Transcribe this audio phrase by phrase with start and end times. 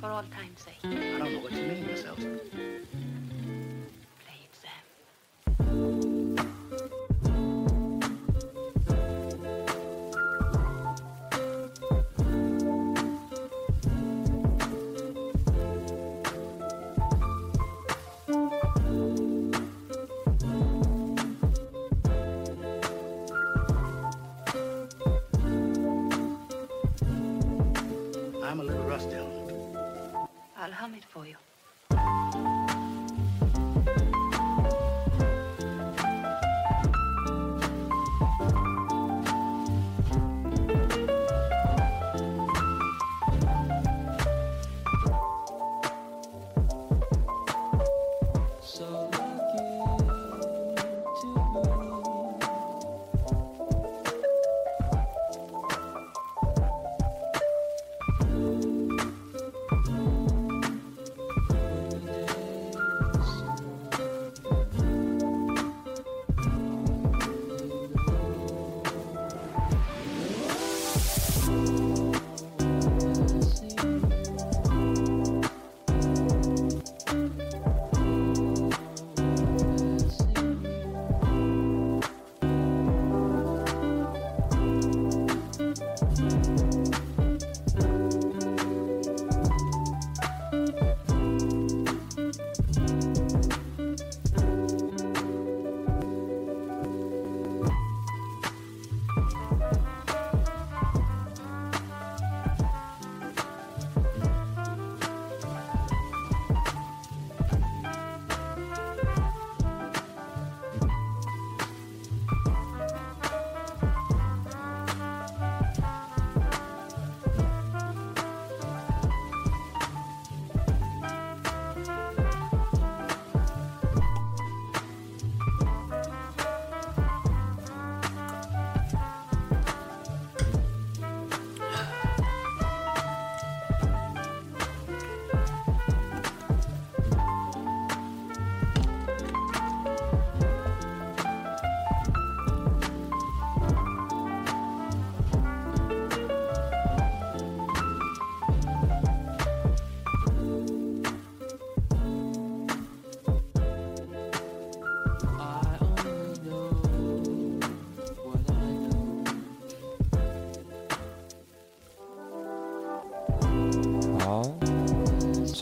[0.00, 0.74] For all time's sake.
[0.84, 2.40] I don't know what you mean, Miss Elton.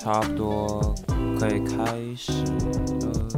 [0.09, 0.95] 差不多
[1.39, 1.85] 可以开
[2.17, 3.29] 始了。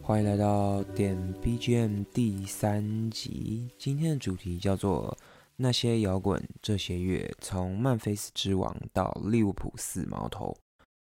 [0.00, 5.16] 欢迎来到点 BGM 第三集，今天的主题叫做
[5.56, 10.54] 那些摇滚这些月，从曼菲斯之王到利物浦四毛头。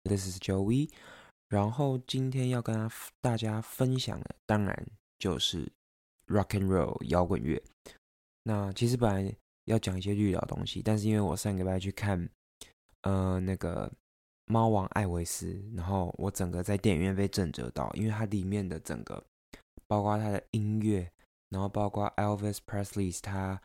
[0.03, 0.89] This is Joey，
[1.51, 2.91] 然后今天要跟
[3.21, 4.87] 大家分享的，当然
[5.19, 5.71] 就是
[6.27, 7.63] Rock and Roll 摇滚乐。
[8.45, 9.37] 那其实本来
[9.67, 12.27] 要讲一些绿岛东西，但是因为我上个礼拜去看，
[13.03, 13.93] 呃，那个
[14.47, 19.23] 猫王艾维斯，然后我整个在电影院被震折到，因为它里面的整个，
[19.87, 21.11] 包括他的音乐，
[21.49, 23.61] 然后包括 Elvis Presley 他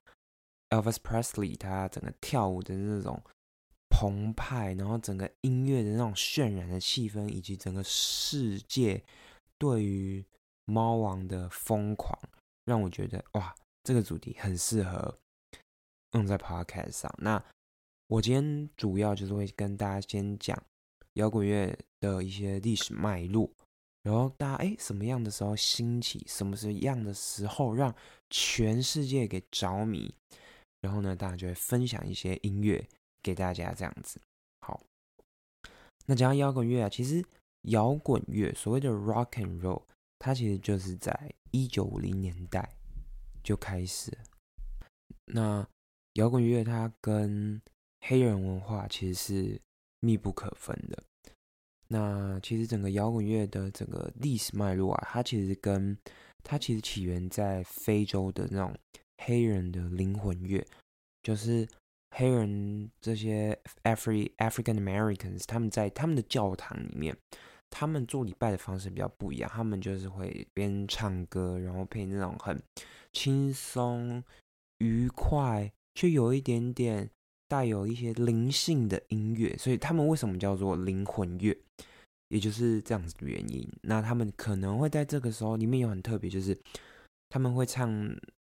[0.69, 3.21] Elvis Presley 他整个跳舞的那种
[3.89, 9.03] 澎湃，然后整个音乐的那种渲染的气氛，以及整个世界
[9.57, 10.23] 对于
[10.65, 12.17] 猫王的疯狂，
[12.65, 15.17] 让我觉得哇，这个主题很适合
[16.13, 17.13] 用在 Podcast 上。
[17.17, 17.43] 那
[18.07, 20.61] 我今天主要就是会跟大家先讲
[21.13, 23.51] 摇滚乐的一些历史脉络，
[24.09, 27.93] 然后大家哎什么样的时候兴起，什么是样的时候让
[28.31, 30.11] 全世界给着迷，
[30.81, 32.83] 然后呢，大家就会分享一些音乐
[33.21, 34.19] 给大家这样子。
[34.61, 34.81] 好，
[36.07, 37.23] 那讲到摇滚乐啊，其实
[37.67, 39.83] 摇滚乐所谓的 rock and roll，
[40.17, 42.67] 它其实就是在一九五零年代
[43.43, 44.11] 就开始。
[45.25, 45.63] 那
[46.13, 47.61] 摇滚乐它跟
[48.07, 49.61] 黑人文化其实是
[49.99, 51.03] 密不可分的。
[51.91, 55.97] 那其实整个摇滚乐的整个历史脉络啊，它其实跟
[56.43, 58.73] 它其实起源在非洲的那种
[59.17, 60.63] 黑人的灵魂乐，
[61.23, 61.67] 就是
[62.15, 67.17] 黑人这些 Afri African Americans 他们在他们的教堂里面，
[67.71, 72.61] 他们做礼拜的方式比较不一样，他们就是会边唱歌，然后配那种很
[73.13, 74.23] 轻松、
[74.77, 77.09] 愉快，却有一点点
[77.47, 81.57] 带有一些灵性的音乐，所以他们为什么叫做灵魂乐？
[82.29, 83.67] 也就是这样子的原因。
[83.83, 86.57] 那他们可能会在这个时候里面有很特别，就是
[87.27, 87.91] 他们会唱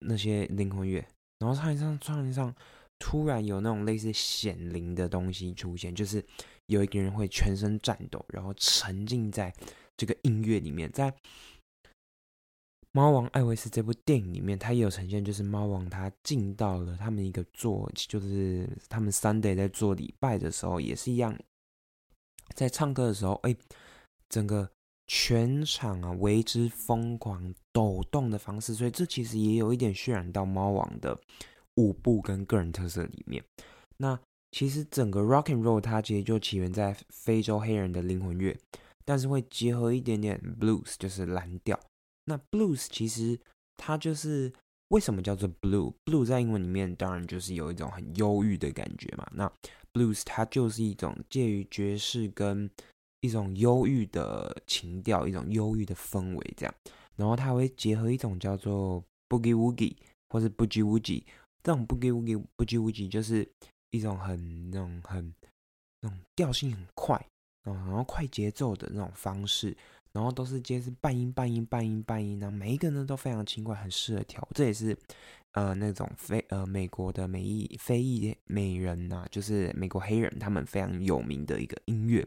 [0.00, 1.04] 那些灵魂乐，
[1.38, 2.54] 然后唱一唱，唱一唱，
[2.98, 6.24] 突然有那种类似显灵的东西出现，就是
[6.66, 9.52] 有一个人会全身颤抖，然后沉浸在
[9.96, 10.90] 这个音乐里面。
[10.92, 11.10] 在
[12.92, 21.38] 《猫王艾维斯》这部电影里面，它也有呈现，就是猫王他进到了他们一个做，就是他们 Sunday 在做礼拜的时候，也是一样。
[22.54, 23.54] 在唱歌的时候，哎，
[24.28, 24.70] 整个
[25.06, 31.19] 全场啊为之疯狂抖动的方式，所以这其实也有一点渲染到猫王的
[31.76, 33.44] 舞步跟个人特色里面。
[33.98, 34.19] 那
[34.52, 38.56] 其实整个 rock and roll 它其实就起源在非洲黑人的灵魂乐，
[39.04, 41.78] 但是会结合一点点 blues，就是蓝调。
[42.25, 43.38] 那 blues 其实
[43.76, 44.52] 它就是
[44.88, 49.26] 为什么叫做 blue？blue 在英文里面当然就是有一种很忧郁的感觉嘛。
[49.32, 49.50] 那
[49.92, 52.70] blues 它就是一种介于爵士跟
[53.20, 56.74] 一种忧郁的情调，一种忧郁的氛围这样。
[57.16, 59.96] 然后它会结合一种叫做 boogie woogie
[60.28, 61.24] 或是 boogie woogie，
[61.62, 63.48] 这种 boogie woogie boogie woogie 就是
[63.90, 65.34] 一种很那种很
[66.00, 67.26] 那种调性很快，
[67.64, 69.76] 然后快节奏的那种方式。
[70.16, 74.48] 然后都是皆是半音半音半音半音，然后每一个呢都非常轻快，很适合跳。
[74.54, 74.96] 这也是
[75.52, 82.26] 呃那种非呃美国的美裔非裔美人呐，就是美国黑人他们非常有名的一个音乐。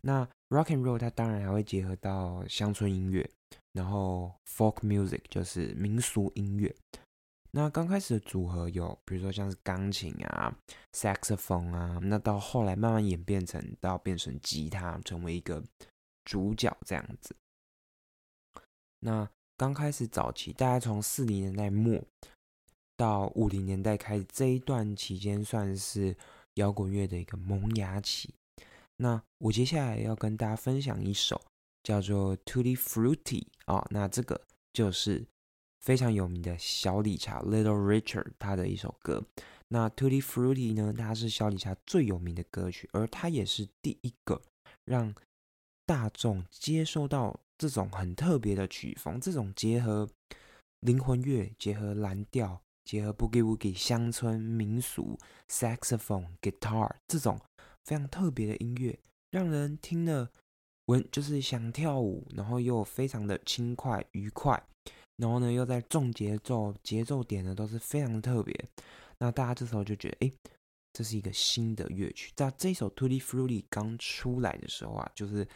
[0.00, 3.28] 那 rock and roll 它当然还会结合到乡村音乐，
[3.74, 6.74] 然后 folk music 就是民俗音乐。
[7.50, 10.56] 那刚开始的组合有，比如说像是钢琴啊、
[10.94, 15.62] saxophone 啊，那到后来慢慢演变成到变成吉他，成为一个。
[16.24, 17.34] 主角这样子，
[19.00, 22.02] 那刚开始早期，大概从四零年代末
[22.96, 26.16] 到五零年代开始这一段期间，算是
[26.54, 28.34] 摇滚乐的一个萌芽期。
[28.96, 31.40] 那我接下来要跟大家分享一首
[31.82, 34.40] 叫做《Tutti Frutti》啊，那这个
[34.72, 35.26] 就是
[35.80, 39.24] 非常有名的小理查 （Little Richard） 他的一首歌。
[39.68, 44.40] 那《Tutti Frutti》呢，它是小理查最有名的歌曲，而它也是第一个
[44.84, 45.12] 让
[45.86, 50.08] 大众接受到这种很特别的曲风，这种结合
[50.80, 55.18] 灵魂乐、结合蓝调、结合 boogie woogie 乡村民俗、
[55.48, 57.40] saxophone、guitar 这种
[57.84, 58.98] 非常特别的音乐，
[59.30, 60.30] 让人听了
[60.86, 64.60] 闻就是想跳舞，然后又非常的轻快愉快，
[65.16, 68.68] 然后呢又在重节奏，节奏点呢都是非常特别。
[69.18, 70.32] 那大家这时候就觉得，哎，
[70.92, 72.32] 这是一个新的乐曲。
[72.36, 75.46] 在这首 Tutti Frutti 刚出来的时候啊，就是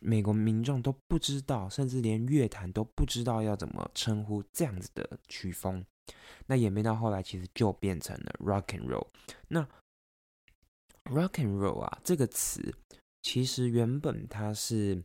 [0.00, 5.84] 美国民众都不知道，甚至连乐坛都不知道要怎么称呼这样子的曲风。
[6.46, 9.06] 那演变到后来，其实就变成了 rock and roll。
[9.48, 9.62] 那
[11.04, 12.74] rock and roll 啊，这个词
[13.22, 15.02] 其实原本它是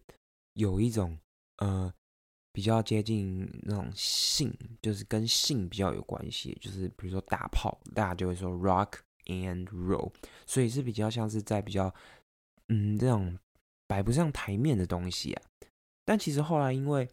[0.54, 1.20] 有一种
[1.58, 1.94] 呃
[2.52, 10.12] 比较接近那种性，就是跟性比较有关系，就是比如说打炮，大家就会说 rock and roll，
[10.46, 11.94] 所以是比较像是在比较
[12.70, 13.38] 嗯这种。
[13.88, 15.44] 摆不上台面的东西啊，
[16.04, 17.08] 但其实后来因为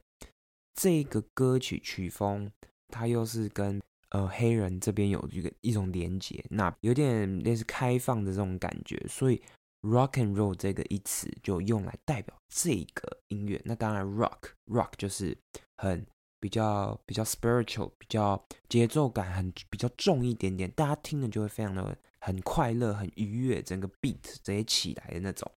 [0.73, 2.51] 这个歌曲曲风，
[2.89, 3.79] 它又是跟
[4.09, 9.43] 呃黑人这边有一个一种连接，那有点类似开放的这种感觉，所以
[9.83, 13.61] rock and roll 这个一词就用来代表这个音乐。
[13.67, 15.37] 那当然 rock rock 就是
[15.77, 16.07] 很
[16.43, 25.49] 比较比较 spiritual，比较节奏感很比较重一点点，大家听了就会非常的很快乐、很愉悦，整个 beat 直接起来的那种。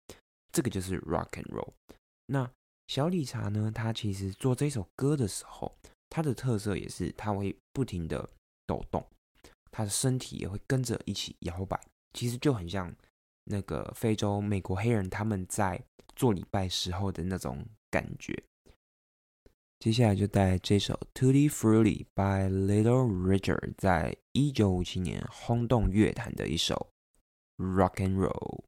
[0.52, 1.74] 这个就是 rock and roll。
[2.28, 2.48] 那
[2.88, 3.72] 小理查呢？
[3.74, 5.76] 他其实做这首歌的时候，
[6.08, 8.30] 他的特色也是他会不停的
[8.68, 9.04] 抖动，
[9.72, 11.82] 他的身体也会跟着一起摇摆。
[12.14, 12.96] 其实就很像
[13.46, 15.84] 那个非洲美国黑人他们在
[16.16, 18.44] 做礼拜时候的那种感觉。
[19.86, 26.90] 接下来就带这首 Tutti Frutti by Little Richard，在一九五七年轰动乐坛的一首
[27.60, 28.64] rock and roll。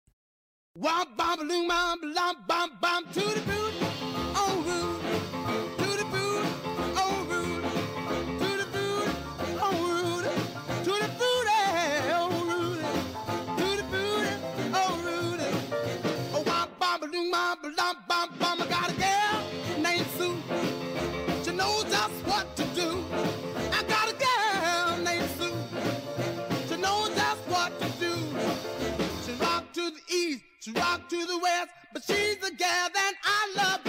[31.94, 33.87] But she's the gal that I love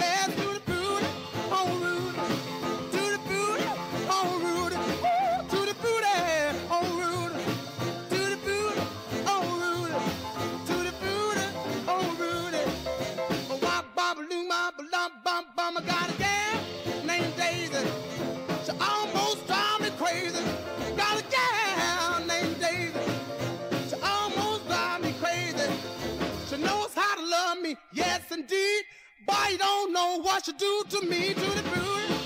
[28.49, 28.85] indeed.
[29.25, 31.33] Boy, you don't know what she do to me.
[31.33, 32.18] To the booty,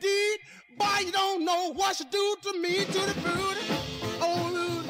[0.00, 0.38] indeed.
[0.78, 2.84] Boy, you don't know what she do to me.
[2.84, 3.66] To the booty,
[4.20, 4.86] oh Rudy.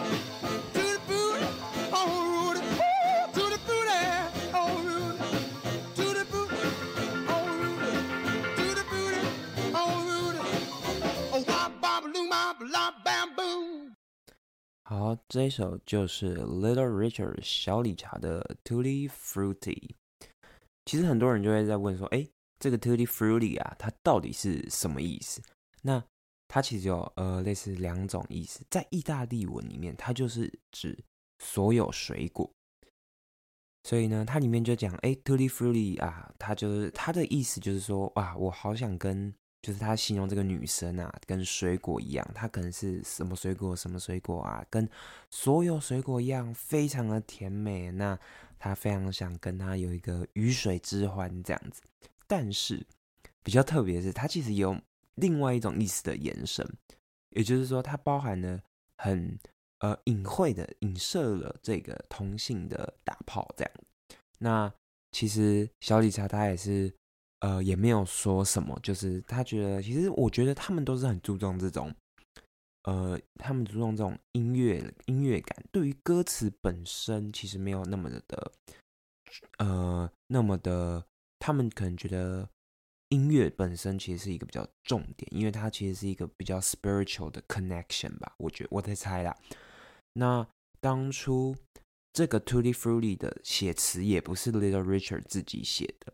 [0.75, 1.47] To the booty,
[1.93, 2.61] oh Rudy.
[2.61, 4.00] Ooh, to the booty,
[4.55, 5.19] oh Rudy.
[5.95, 6.57] To the booty,
[7.29, 7.91] oh Rudy.
[8.57, 9.21] To the booty,
[9.75, 10.41] oh Rudy.
[11.33, 13.93] Oh, wop, bop, loo, ma, ba, lum, bam, boom.
[14.83, 19.95] 好，这一首就是 Little Richard 小理查的 Tutti Frutti。
[20.85, 22.25] 其实很多人就会在问说，哎，
[22.62, 25.41] 这个 Tutti Frutti 啊，它到底是什么意思？
[25.82, 26.01] 那
[26.48, 30.98] 它其实有呃类似两种意思，在意大利文里面，它就是指
[31.39, 32.50] 所有水果。
[33.84, 44.88] 所以呢，它里面就讲，哎，Tutti Frutti 啊，它就是它的意思就是说，哇，我好想跟，就是他形容这个女生啊，跟水果一样，她可能是什么水果，什么水果啊，跟
[45.32, 47.89] 所有水果一样，非常的甜美。
[47.89, 48.20] 那
[48.60, 51.82] 她非常想跟她有一个鱼水之欢这样子。
[52.32, 52.88] 但是
[53.44, 54.80] 比较特别的是，它其实有
[55.16, 56.66] 另外一种意思的延伸，
[57.32, 58.64] 也就是说，它包含了
[58.96, 59.38] 很
[59.80, 63.74] 呃隐晦的影射了这个同性的打炮这样。
[64.40, 64.74] 那
[65.12, 66.90] 其实小理查他也是
[67.40, 71.94] 呃也没有说什么，就是他觉得其实我觉得他们都是很注重这种
[72.84, 78.52] 呃他们注重这种音乐音乐感，对于歌词本身其实没有那么的
[79.58, 81.06] 呃那么的，
[81.42, 82.48] 他们可能觉得。
[83.12, 89.36] 音乐本身其实是一个比较重点，因为它其实是一个比较 spiritual 的 connection 吧，我觉我在猜啦。
[90.14, 90.48] 那
[90.80, 91.54] 当初
[92.14, 96.14] 这个 Tutti Frutti 的写词也不是 Little Richard 自己写的。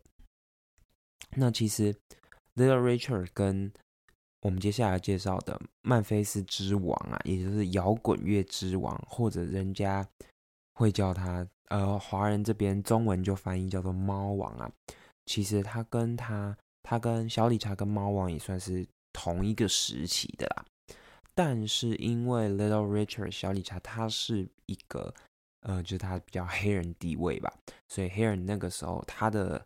[1.36, 1.96] 那其实
[2.56, 3.72] Little Richard 跟
[4.42, 10.10] 我们接下来介绍的曼菲斯之王啊，也就是摇滚乐之王，或者人家
[10.74, 14.72] 会叫他呃华人这边中文就翻译叫做猫王啊。
[15.28, 20.66] 其实他跟他他跟小理查跟猫王也算是同一个时期的啦，
[21.36, 25.14] 但是因为 Little Richard 小理查他是一个
[25.62, 27.54] 呃，就是他比较黑人地位吧，
[27.88, 29.64] 所以黑人那个时候他的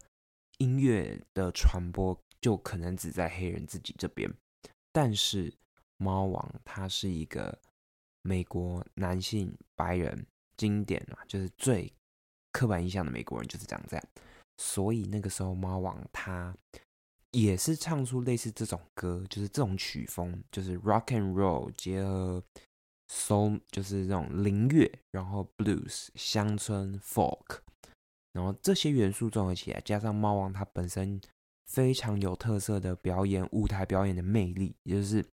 [0.58, 4.32] 音乐的传播就可能只在黑人自己这边，
[4.92, 5.54] 但是
[5.98, 7.56] 猫王他是一个
[8.24, 10.26] 美国男性白人
[10.58, 11.92] 经典啊，就是最
[12.52, 14.04] 刻板印象的美国人就是长这样，
[14.62, 16.56] 所以那个时候猫王他。
[17.34, 22.44] 也是唱出类似这种歌，就是这种曲风，就是 rock and roll 结合
[23.08, 27.60] soul，就是这种灵乐，然后 blues 乡村 folk，
[28.34, 31.22] 然后这些元素综合起来，加上猫王他本身
[31.68, 35.26] 非常有特色的表演舞台表演的魅力，也就是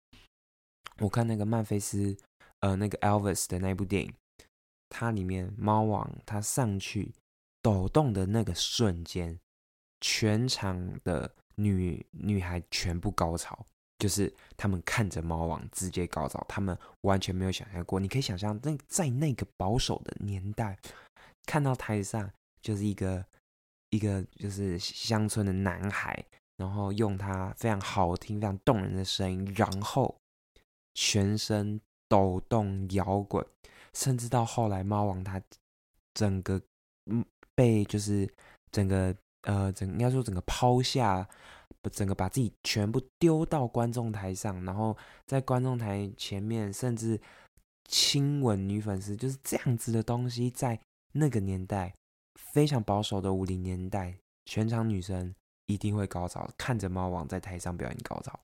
[1.00, 2.16] 我看那个曼菲斯，
[2.60, 4.14] 呃，那个 Elvis 的那部电影，
[4.88, 7.12] 它里面猫王他上去
[7.68, 9.40] 抖动的那个瞬间，
[10.00, 11.34] 全场的。
[11.60, 13.66] 女女孩全部高潮，
[13.98, 18.00] 就是他们看着猫王直接高潮，他们完全没有想象过。
[18.00, 20.78] 你可以想象，那在那个保守的年代，
[21.48, 22.32] 看到台上
[22.62, 23.26] 就是一个
[23.90, 26.24] 一个就是乡村的男孩，
[26.58, 30.16] 然后用他非常好听、非常动人的声音，然后
[30.94, 33.44] 全身抖动摇滚，
[33.96, 35.42] 甚至到后来猫王他
[36.14, 36.62] 整个
[37.58, 38.32] 被就是
[38.72, 39.14] 整个。
[39.44, 41.26] 呃，整应该说整个抛下，
[41.94, 47.22] 整个把自己全部丢到观众台上，然后在观众台前面甚至
[47.86, 50.78] 亲吻女粉丝，就是这样子的东西，在
[51.14, 51.94] 那个年代
[52.36, 55.34] 非常保守的五零年代，全场女生
[55.68, 58.38] 一定会高潮，看着猫王在台上表演高潮，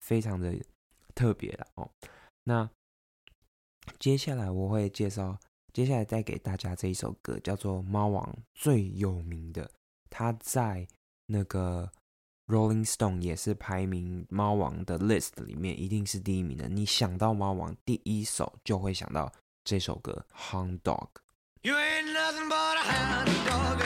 [0.00, 0.54] 非常的
[1.14, 1.90] 特别的哦。
[2.44, 2.70] 那
[3.98, 5.38] 接下来我会介绍，
[5.78, 9.70] 接下来再给大家这一首歌，叫做《猫王》最有名的，
[10.10, 10.84] 它在
[11.26, 11.88] 那个
[12.48, 16.68] Rolling Stone 也是排名猫王的 list 里面，一定是第一名的。
[16.68, 19.32] 你想到猫王，第一首就会想到
[19.62, 21.06] 这首歌《Hound Dog》。
[21.62, 23.78] You ain't nothing but a hound dog.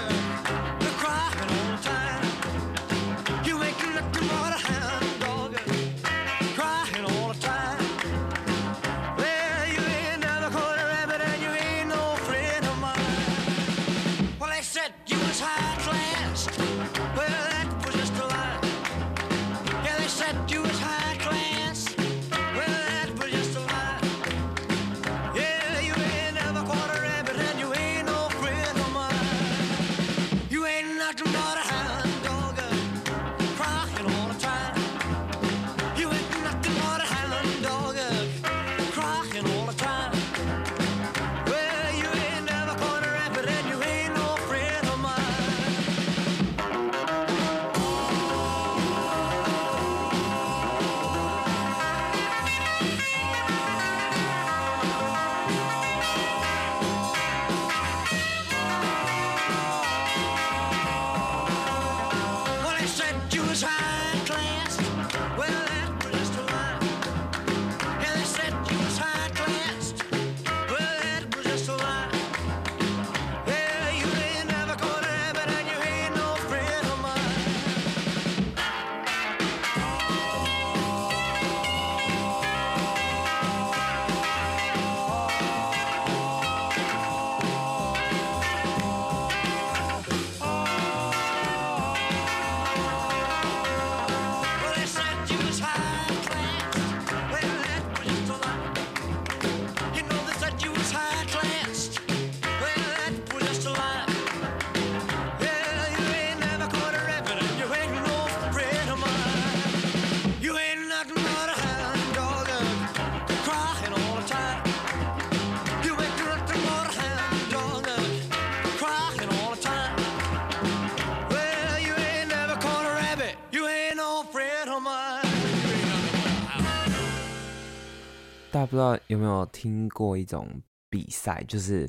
[129.23, 131.89] 有没有听过一种比赛，就是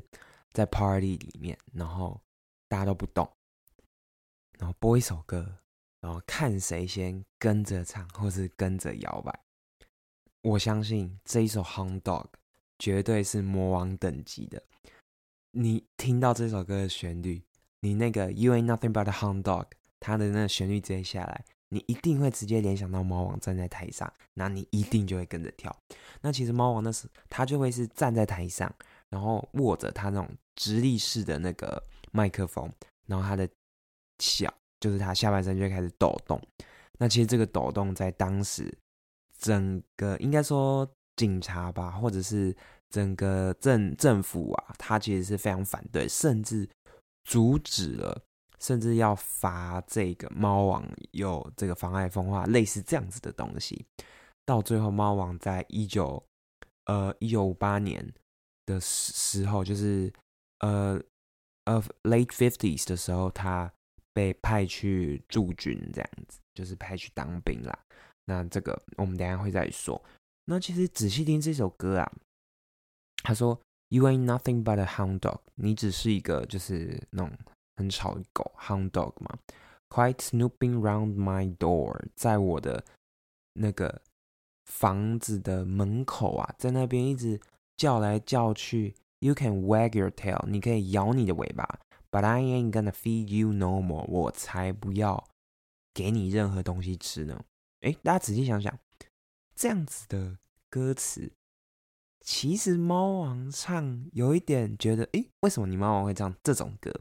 [0.52, 2.22] 在 party 里面，然后
[2.68, 3.28] 大家都不动，
[4.60, 5.58] 然后播一首歌，
[6.00, 9.40] 然后看谁先跟着唱或是跟着摇摆。
[10.42, 12.26] 我相信这一首《Hound Dog》
[12.78, 14.62] 绝对是魔王等级的。
[15.52, 17.44] 你听到这首歌的旋律，
[17.80, 19.68] 你那个 You ain't nothing but a hound dog，
[20.00, 25.76] 它的那个旋律直接下来，你一定会直接联想到猫王站在台上，那你一定就会跟着跳。
[26.22, 28.74] 那其实猫王那是他就会是站在台上，
[29.10, 31.82] 然后握着他那种直立式的那个
[32.12, 32.72] 麦克风，
[33.08, 33.50] 然后他的
[34.20, 36.40] 脚就是他下半身就开始抖动。
[37.00, 38.72] 那其实这个抖动在当时
[39.40, 42.56] 整个应该说警察吧，或者是
[42.90, 46.70] 整个政政府啊，他其实是非常反对，甚至
[47.24, 48.22] 阻止了，
[48.64, 53.86] 甚至要罚这个猫王有这个妨碍风化类似这样子的东西。
[54.46, 56.24] 到最后，猫王在一九
[56.86, 58.14] 呃一九五八年
[58.66, 60.12] 的时时候，就是
[60.60, 61.02] 呃
[61.66, 63.72] 呃 late fifties 的时候，他
[64.14, 67.78] 被派去驻军，这样子就是派去当兵啦。
[68.26, 70.02] 那这个我们等下会再说。
[70.46, 72.12] 那其实仔细听这首歌啊，
[73.24, 77.38] 他说 “You ain't nothing but a hound dog”，你只是一个就是那种
[77.76, 79.38] 很吵的狗 hound dog 嘛
[79.90, 82.84] ，quite snooping round my door，在我的
[83.54, 84.02] 那个
[84.66, 87.40] 房子的门口啊，在那边一直
[87.78, 88.96] 叫来叫去。
[89.20, 91.80] You can wag your tail，你可以摇你的尾巴
[92.12, 95.30] ，But I ain't gonna feed you no more，我才不要
[95.94, 97.42] 给你任何东西吃呢。
[97.84, 98.78] 诶，大家仔细想想，
[99.56, 100.38] 这样子的
[100.70, 101.32] 歌词，
[102.20, 106.92] 其实猫王唱有一点觉得，诶，为什么你猫王会唱这种歌？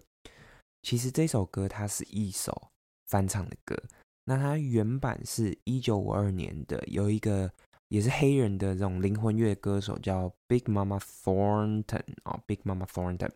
[0.82, 2.70] 其实这首歌它是一首
[3.06, 3.80] 翻唱的歌，
[4.24, 7.50] 那它原版是一九五二年的，有一个
[7.88, 13.30] 也是黑人的这种灵魂乐歌手叫 Big Mama Thornton 啊、哦、，Big Mama Thornton，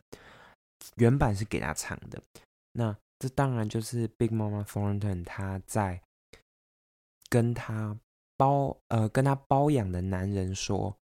[0.97, 2.23] 原版是给他唱的。
[2.73, 6.03] 那这当然就是 Big Mama Thornton 他在
[7.29, 7.99] 跟他
[8.37, 10.97] 包呃跟他包养的男人说，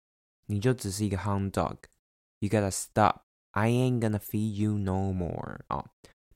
[0.47, 5.85] 你就只是一个 hound dog，you gotta stop，I ain't gonna feed you no more 啊、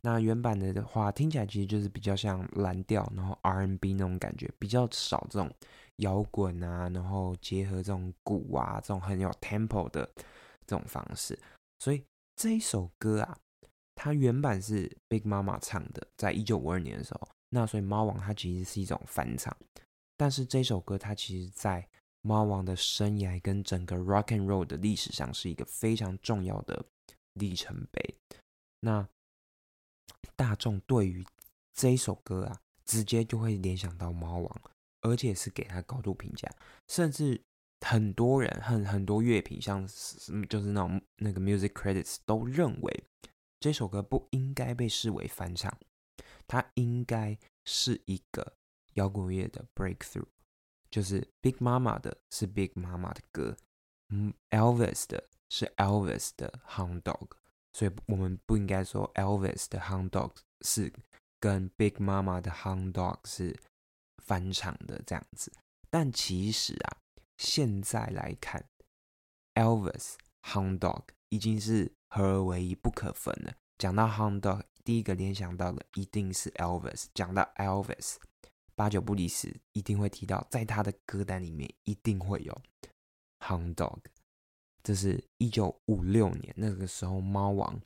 [0.01, 5.53] 那原版的话听起来其实就是比较像蓝调，然后 R N B 那种感觉，比较少这种
[5.97, 10.09] 摇滚啊，然后结合这种鼓啊，这种很有 tempo 的
[10.67, 11.39] 这种方式。
[11.81, 12.05] 所以
[12.37, 13.39] 这一首歌啊，
[13.95, 17.29] 它原版是 Big Mama 唱的，在一九五二年的时候。
[17.51, 19.57] 那所以猫王它其实是一种翻唱，
[20.19, 21.89] 但是这首歌它其实在
[22.21, 26.85] 猫王的生涯跟整个 Rock and Roll 的历史上是一个非常重要的
[27.33, 28.17] 里程碑。
[28.81, 29.09] 那
[30.37, 31.25] 大众对于
[31.75, 34.61] 这一首歌啊，直接就会联想到猫王，
[35.01, 36.49] 而且是给他高度评价，
[36.89, 37.41] 甚至
[37.81, 43.05] 很多人很很多乐评，像是就是那种那个 music credits 都认为
[43.61, 45.73] 这首歌不应该被视为翻唱，
[46.47, 48.55] 它应该是一个
[48.95, 50.27] 摇滚乐的 breakthrough，
[50.91, 53.57] 就是 Big Mama 的是 Big Mama 的歌，
[54.11, 57.38] 嗯，Elvis 的是 Elvis 的 Hound Dog。
[57.79, 60.93] 所以我们不应该说 Elvis 的 Hound Dog 是
[61.39, 63.57] 跟 Big Mama 的 Hound Dog 是
[64.25, 65.53] 翻唱的这样子，
[65.89, 66.99] 但其实啊，
[67.37, 68.69] 现在来看
[69.55, 73.55] ，Elvis Hound Dog 已经是合而为一，不可分了。
[73.79, 77.05] 讲到 Hound Dog，第一个联想到的一定是 Elvis。
[77.15, 78.17] 讲到 Elvis，
[78.75, 82.61] 八九不离十，一定会提到，在他的歌单里面一定会有
[83.39, 84.01] Hound Dog。
[84.83, 87.81] 这是一九五六年那个时候，猫王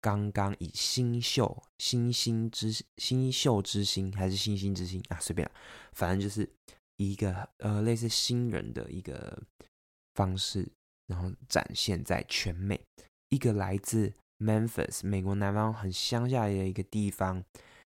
[0.00, 5.50] 刚刚以新秀、新星之新秀之星还是新星之星啊，随便，
[5.92, 6.48] 反正就是
[6.96, 9.40] 一个呃类似新人的一个
[10.14, 10.68] 方式，
[11.06, 12.80] 然后展现在全美。
[13.30, 17.42] 一个来自 Memphis 美国南方很乡下的一个地方，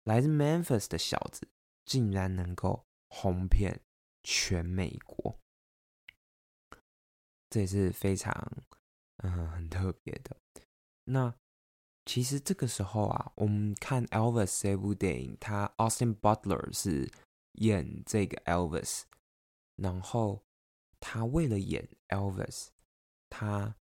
[0.04, 1.48] 来自 Memphis 的小子，
[1.84, 3.80] 竟然能够红遍
[4.22, 5.34] 全美国。
[7.54, 8.34] 这也是非常
[9.18, 10.36] 嗯很特别的。
[11.04, 11.32] 那
[12.04, 17.08] 其实这个时候啊，我们看 Elvis 这部电影，他 Austin Butler 是
[17.52, 19.02] 演这个 Elvis，
[19.76, 20.42] 然后
[20.98, 22.70] 他为了演 Elvis，
[23.30, 23.76] 他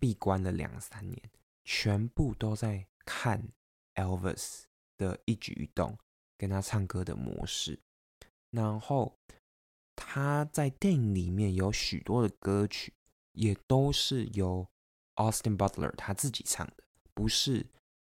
[0.00, 1.30] 闭关了两三年，
[1.62, 3.46] 全部都在看
[3.94, 4.64] Elvis
[4.96, 5.96] 的一举一动，
[6.36, 7.78] 跟他唱歌的模式，
[8.50, 9.16] 然后
[9.94, 12.92] 他在电影里面有许多的歌曲。
[13.34, 14.66] 也都是由
[15.16, 17.64] Austin Butler 他自己唱的，不是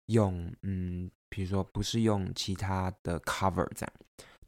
[0.06, 3.92] 用嗯，比如说不是用其他的 cover 这样。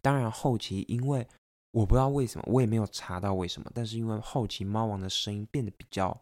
[0.01, 1.27] 当然后期因为
[1.73, 6.17] 我不知道为什么，我也没有查到为什么，但是因为后期猫王的声音变得比较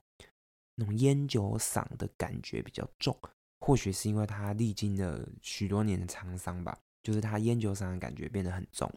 [0.77, 3.17] 那种烟酒嗓的感觉比较重，
[3.61, 8.91] 或许是因为他历经了许多年的沧桑吧，就是他烟酒嗓的感觉变得很重，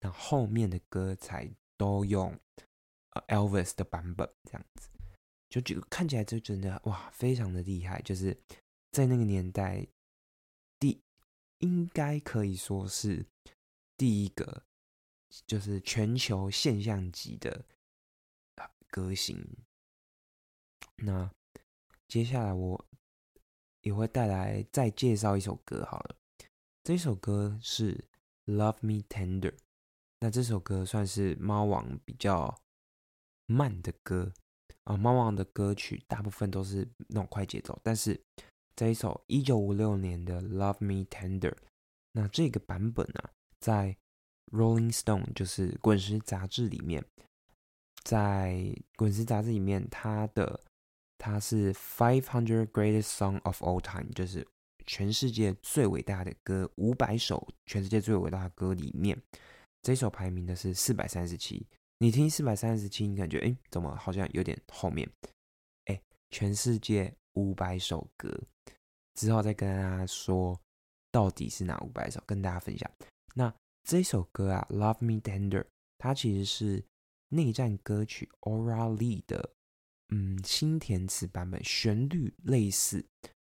[0.00, 2.32] 那后面的歌才都用。
[3.28, 4.88] ，Elvis 的版本这样子，
[5.48, 8.00] 就这个看起来就真的哇，非常的厉害。
[8.02, 8.36] 就是
[8.92, 9.86] 在那个年代，
[10.78, 11.00] 第
[11.58, 13.26] 应该可以说是
[13.96, 14.62] 第一个，
[15.46, 17.64] 就是全球现象级的
[18.88, 19.44] 歌星。
[20.96, 21.30] 那
[22.06, 22.86] 接下来我
[23.82, 26.16] 也会带来再介绍一首歌好了，
[26.84, 28.04] 这首歌是
[28.54, 29.50] 《Love Me Tender》。
[30.20, 32.56] 那这首歌算是猫王比较。
[33.50, 34.32] 慢的歌
[34.84, 38.18] 啊，猫王的歌曲大部分都是那种快节奏，但是
[38.76, 41.50] 这一首一九五六年的《Love Me Tender》，
[42.12, 43.96] 那这个版本啊，在
[44.56, 47.04] 《Rolling Stone》就是滚石杂志里面，
[48.04, 50.60] 在滚石杂志里面，它的
[51.18, 54.46] 它是 Five Hundred Greatest Song of All Time，就是
[54.86, 59.20] 全世界最伟大的歌五百首，全世界最伟大的歌里面，
[59.82, 61.66] 这首排名的是四百三十七。
[62.02, 65.06] 你听四百三十七，你感觉哎，怎么好像有点后面？
[65.84, 68.42] 哎，全世界五百首歌，
[69.16, 70.58] 之后再跟大家说
[71.12, 72.90] 到底是哪五百首，跟大家分享。
[73.34, 75.60] 那这首歌啊，《Love Me Tender》，
[75.98, 76.82] 它其实是
[77.28, 79.50] 内战歌曲 Ora Lee 的
[80.08, 83.04] 嗯新填词版本，旋律类似，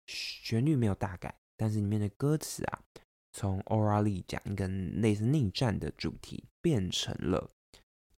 [0.07, 2.83] 旋律没有大改，但是里面的歌词啊，
[3.31, 7.49] 从 Ora Lee 讲一个类似内战的主题，变成了。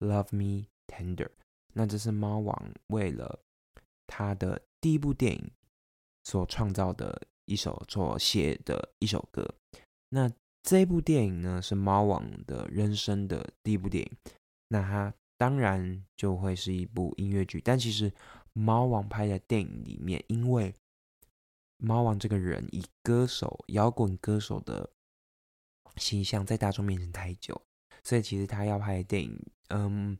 [0.03, 1.29] Love Me Tender，
[1.73, 3.39] 那这是猫王为了
[4.05, 5.51] 他的第一部电影
[6.23, 9.55] 所创造的一首所写的一首歌。
[10.09, 14.11] 那这部电影呢，是猫王的人生的第一部电影。
[14.67, 18.11] 那它当然就会是一部音乐剧，但其实
[18.53, 20.73] 猫王拍的电影里面，因为
[21.77, 24.89] 猫王这个人以歌手、摇滚歌手的
[25.97, 27.61] 形象在大众面前太久，
[28.03, 30.17] 所以其实他要拍的电影，嗯，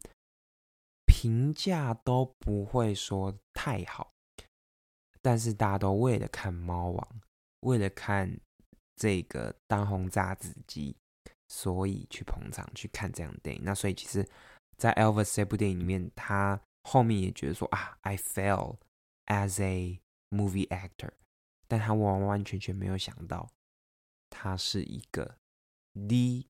[1.05, 4.11] 评价都不会说太好。
[5.21, 7.21] 但是大家都为了看猫王，
[7.61, 8.37] 为了看
[8.95, 10.95] 这个当红炸子鸡，
[11.47, 13.61] 所以去捧场去看这样的电影。
[13.63, 14.27] 那所以其实，
[14.77, 18.77] 在 Elvis 这部电影里面，他后面也觉得说啊，I fail
[19.27, 21.11] as a movie actor，
[21.69, 23.49] 但他完完全全没有想到，
[24.29, 25.37] 他是一个
[25.93, 26.49] The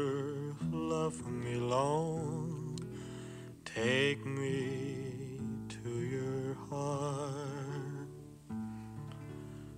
[1.71, 2.77] long,
[3.63, 8.09] take me to your heart.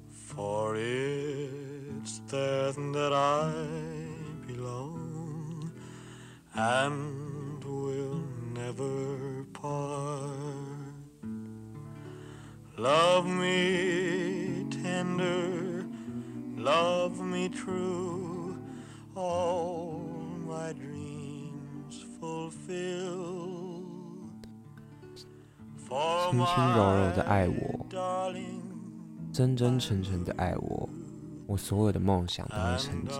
[0.10, 3.51] For it's there that I
[4.47, 5.71] belong
[6.56, 7.12] and
[26.54, 27.86] 轻柔柔的爱我
[29.32, 30.88] 真真诚诚的爱我，
[31.48, 33.18] 我所有的梦想都会成真。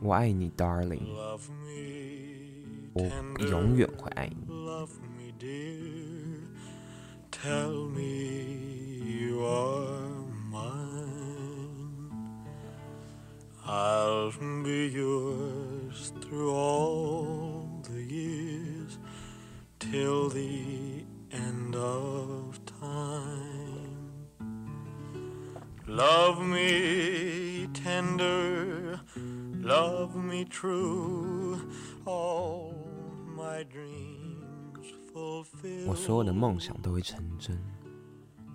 [0.00, 1.02] 我爱你，darling，
[2.92, 3.02] 我
[3.38, 4.46] 永远会爱你。
[7.32, 8.02] Tell me
[9.04, 10.94] you are mine.
[13.66, 14.30] I'll
[14.62, 17.43] be yours to all
[19.93, 24.27] till the end of time.
[25.87, 28.99] Love me tender,
[29.61, 31.59] love me true,
[32.05, 32.73] all
[33.35, 35.87] my dreams fulfill.
[35.87, 37.59] 我所有的梦想都会成真。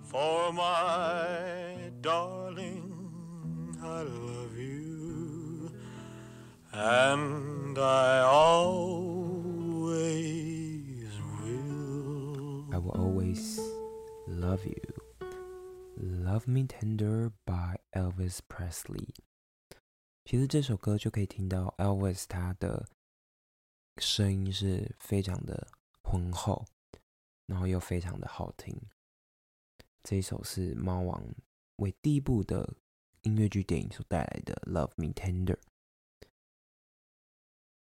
[0.03, 2.93] For my darling,
[3.81, 5.71] I love you,
[6.71, 9.25] and I always
[12.80, 12.92] Will.
[12.94, 13.60] I will always
[14.26, 14.80] love you.
[15.96, 19.08] Love Me Tender by Elvis Presley。
[20.24, 22.88] 其实这首歌就可以听到 Elvis 他的
[23.98, 25.68] 声音是非常的
[26.02, 26.66] 浑厚，
[27.46, 28.80] 然后又非常的好听。
[30.02, 31.22] 这一首是猫王
[31.76, 32.76] 为第一部的
[33.22, 35.56] 音乐剧电影所带来的《Love Me Tender》。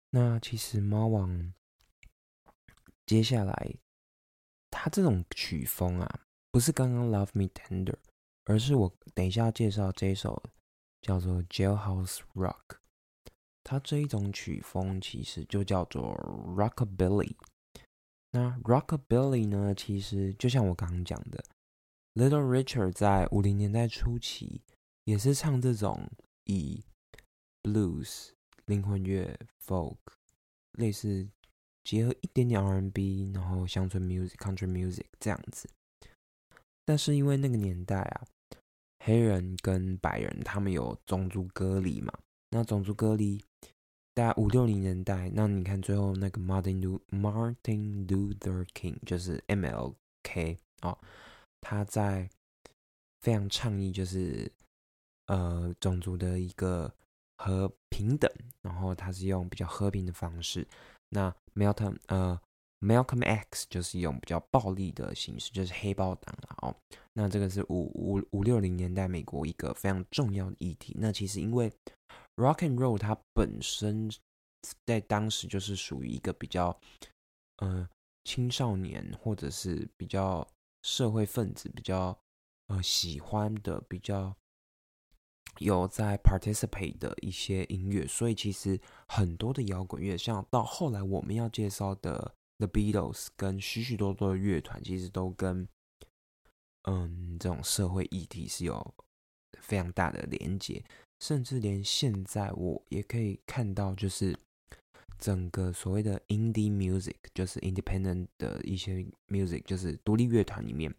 [0.09, 1.53] 那其实猫王
[3.05, 3.75] 接下来
[4.83, 7.93] 他这种曲风啊，不是刚刚《Love Me Tender》，
[8.45, 10.41] 而是我等一下要介绍这一首
[11.03, 12.55] 叫做《Jailhouse Rock》。
[13.63, 16.15] 它这一种曲风其实就叫做
[16.57, 17.35] Rockabilly。
[18.31, 21.43] 那 Rockabilly 呢，其实就像我刚刚讲的
[22.15, 24.63] ，Little Richard 在五零年代初期
[25.03, 26.09] 也是唱这种
[26.45, 26.83] 以
[27.61, 28.31] blues、
[28.65, 29.99] 灵魂乐、folk
[30.71, 31.29] 类似
[31.83, 35.69] 结合一点点 R&B，然后乡村 music、country music 这样子。
[36.85, 38.27] 但是因为那个年代啊，
[38.99, 42.11] 黑人跟白人他们有种族隔离嘛，
[42.49, 43.43] 那种族隔离，
[44.13, 50.97] 大概五六零年代，那你看最后那个 Martin Lu Martin Luther King 就是 MLK 哦，
[51.61, 52.29] 他在
[53.21, 54.51] 非常倡议就是
[55.27, 56.93] 呃种族的一个
[57.37, 58.29] 和平等，
[58.61, 60.67] 然后他是用比较和平的方式。
[61.11, 62.39] 那 Malcolm 呃
[62.79, 66.75] Malcolm X 就是用比较暴力的形式，就是黑豹党了哦。
[67.13, 70.95] 那这个是五五五六零年代美国一个非常重要的议题。
[70.97, 71.71] 那其实因为
[72.37, 74.09] Rock and Roll 它本身
[74.85, 76.75] 在当时就是属于一个比较
[77.57, 77.87] 呃
[78.23, 80.47] 青少年或者是比较
[80.81, 82.17] 社会分子比较
[82.67, 84.35] 呃喜欢的比较
[85.59, 95.67] 有在 participate 的一些音乐，所以其实很多的摇滚乐，像到后来我们要介绍的 The Beatles 跟许许多多的乐团，其实都跟
[96.83, 98.93] 嗯这种社会议题是有
[99.59, 100.83] 非常大的连接，
[101.19, 104.35] 甚至连现在我也可以看到，就是
[105.19, 110.91] 整个所谓的 indie music，就是 independent 的一些 music，就是独立乐团里面，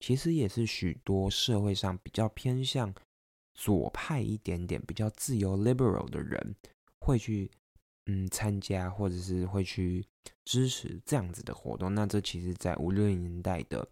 [0.00, 2.92] 其实也是许多社会上比较偏向
[3.58, 6.54] 左派一点点、比较自由 liberal 的人
[7.00, 7.50] 会去
[8.06, 10.06] 嗯参加，或者是会去
[10.44, 11.92] 支持这样子的活动。
[11.92, 13.88] 那这其实，在五六年代的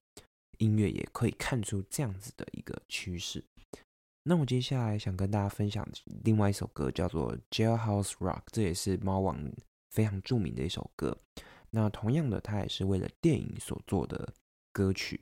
[0.59, 3.45] 音乐也可以看出这样子的一个趋势。
[4.23, 5.85] 那我接下来想跟大家分享
[6.23, 9.37] 另外一首歌，叫做《Jailhouse Rock》，这也是猫王
[9.91, 11.19] 非常著名的一首歌。
[11.71, 14.33] 那同样的，它也是为了电影所做的
[14.73, 15.21] 歌曲。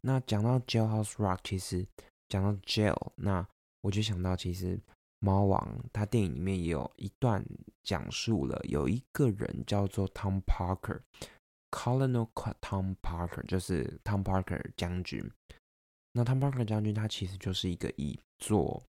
[0.00, 1.86] 那讲到 Jailhouse Rock，其实
[2.28, 3.46] 讲到 Jail，那
[3.80, 4.78] 我就想到，其实
[5.18, 7.44] 猫王他电影里面也有一段
[7.82, 12.28] 讲述了有一个人叫做 Tom Parker，Colonel
[12.60, 15.30] Tom Parker，就是 Tom Parker 将军。
[16.12, 18.82] 那 Tom Parker 将军他其实就是一个以做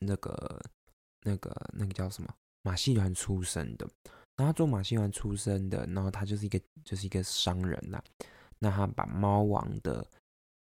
[0.00, 0.62] 那个
[1.22, 2.32] 那个那个叫什么
[2.62, 3.88] 马戏团出身的，
[4.36, 8.02] 那他做马戏团出身的，然后他就是一个就是一个商人啦。
[8.58, 10.06] 那他把猫王的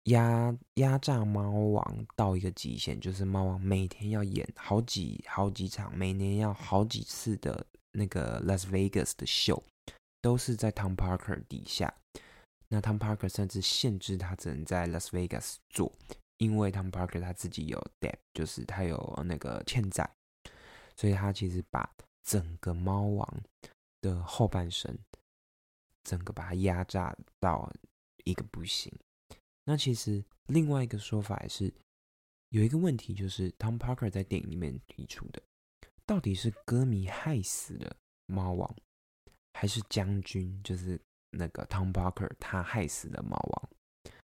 [0.05, 9.63] 压压榨猫王到一个极限，就是猫王每天要演好几好几场，每年要好几次的那个 Las Vegas 的秀，
[10.23, 11.95] 都是在 Tom Parker 底下。
[12.69, 15.93] 那 Tom Parker 甚至限制他只能在 Las Vegas 做，
[16.39, 20.09] 因为 Tom Parker 他自己有 debt，就是他有那个欠债，
[20.97, 21.89] 所以他其实把
[22.23, 23.43] 整个猫王
[24.01, 24.97] 的后半生，
[26.05, 27.71] 整个把它压榨到
[28.25, 28.91] 一个不行。
[29.65, 31.73] 那其实另外一个说法也是，
[32.49, 35.43] 有一个问题就是 Tom Parker 在电影里面提出的，
[36.05, 37.97] 到底是歌迷害死了
[38.27, 38.75] 猫王，
[39.53, 43.71] 还是将军就是那个 Tom Parker 他害死了猫王？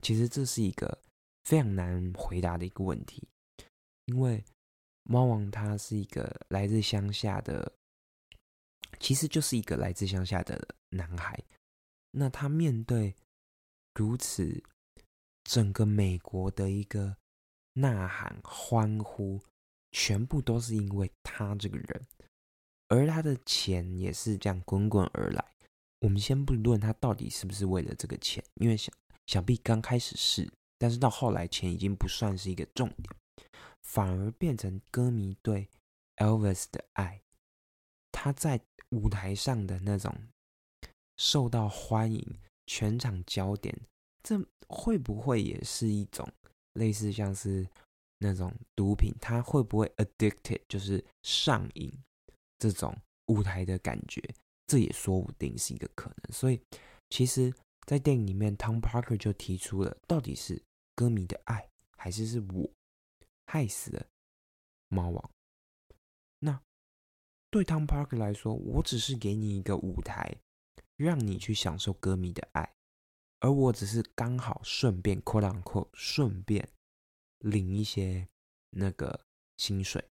[0.01, 1.01] 其实这是一个
[1.45, 3.27] 非常难回答的一个问题，
[4.05, 4.43] 因为
[5.03, 7.73] 猫王他是一个来自乡下的，
[8.99, 11.41] 其实就是一个来自乡下的男孩。
[12.12, 13.15] 那他面对
[13.95, 14.63] 如此
[15.43, 17.17] 整个美国的一个
[17.73, 19.41] 呐喊、欢呼，
[19.91, 22.08] 全部都是因为他这个人，
[22.88, 25.43] 而他的钱也是这样滚滚而来。
[25.99, 28.93] 我们先不论他到底是不是为了这个钱，因为想
[29.25, 33.10] 想必刚开始是，但是到后来钱已经不算是一个重点，
[33.84, 35.69] 反而变成歌迷对
[36.17, 37.21] Elvis 的爱，
[38.12, 40.13] 他在舞台上的那种
[41.17, 43.73] 受到欢迎，全场焦点，
[44.23, 46.27] 这会不会也是一种
[46.73, 47.67] 类似像是
[48.17, 49.13] 那种毒品？
[49.19, 51.91] 他会不会 addicted，就是上瘾
[52.57, 54.23] 这种舞台的感觉？
[54.65, 56.31] 这也说不定是一个可能。
[56.31, 56.59] 所以，
[57.09, 57.53] 其实，
[57.86, 60.63] 在电影里面，Tom Parker 就提出了，到底是
[60.95, 62.71] 歌迷的爱，还是是我
[63.45, 64.07] 害死了
[64.88, 65.29] 猫王？
[66.39, 66.62] 那
[67.49, 70.38] 对 Tom Parker 来说，我只是给你一个舞台，
[70.95, 72.73] 让你去享受歌迷的爱，
[73.43, 76.65] 而我只是刚好顺便 quote unquote 顺便
[77.39, 78.25] 领一些
[78.69, 79.25] 那个
[79.58, 80.01] 薪水，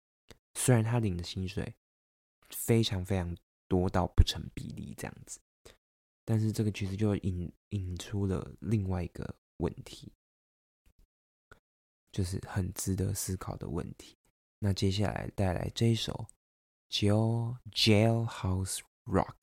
[0.53, 1.73] 虽然他领的薪水
[2.51, 3.35] 非常非常
[3.67, 5.39] 多到不成比例这样子，
[6.23, 10.13] 但是这个其实就引引出了另外一个问题，
[12.11, 14.15] 就是很值得思考的问题。
[14.59, 16.27] 那接下来带来这一首
[16.95, 19.39] 《Jail Jailhouse Rock》，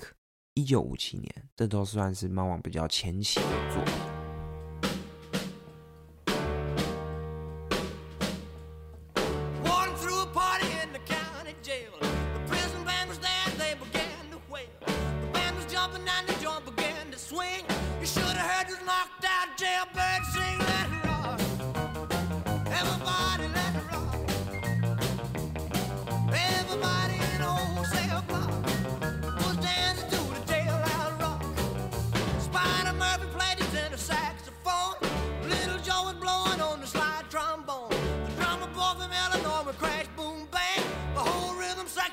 [0.61, 4.19] 一九五七年，这都算是猫王比较前期的作品。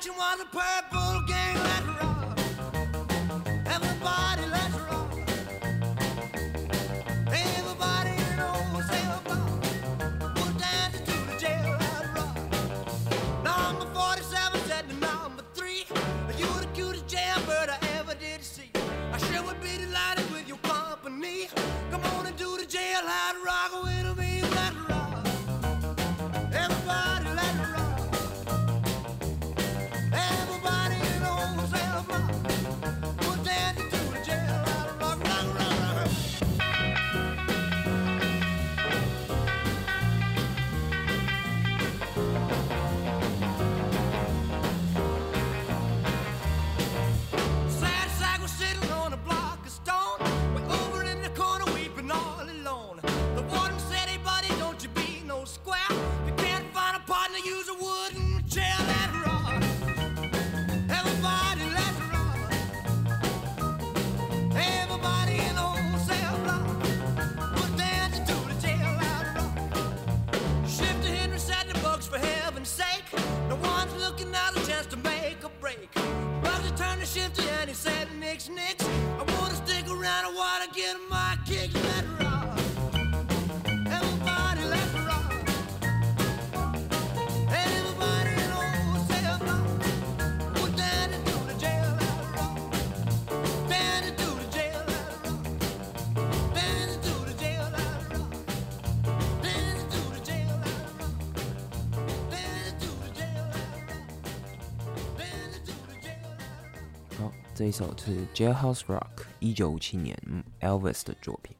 [0.08, 0.87] you wanna purpose.
[74.24, 75.88] Now's a chance to make a break.
[76.42, 78.84] Roger turned the shifty and he said, Nix, Nix,
[79.18, 80.57] I wanna stick around, I wanna
[107.58, 110.16] 这一首是 Jailhouse Rock，一九五七年
[110.60, 111.56] Elvis 的作品。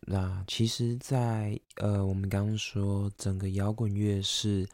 [0.00, 4.66] 那其实在，呃，我们刚刚说整个摇滚乐是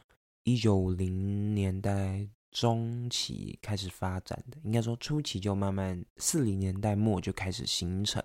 [0.44, 8.22] 一九五零年代中期开始发展的，应该说初期就慢慢四零年代末就开始形成。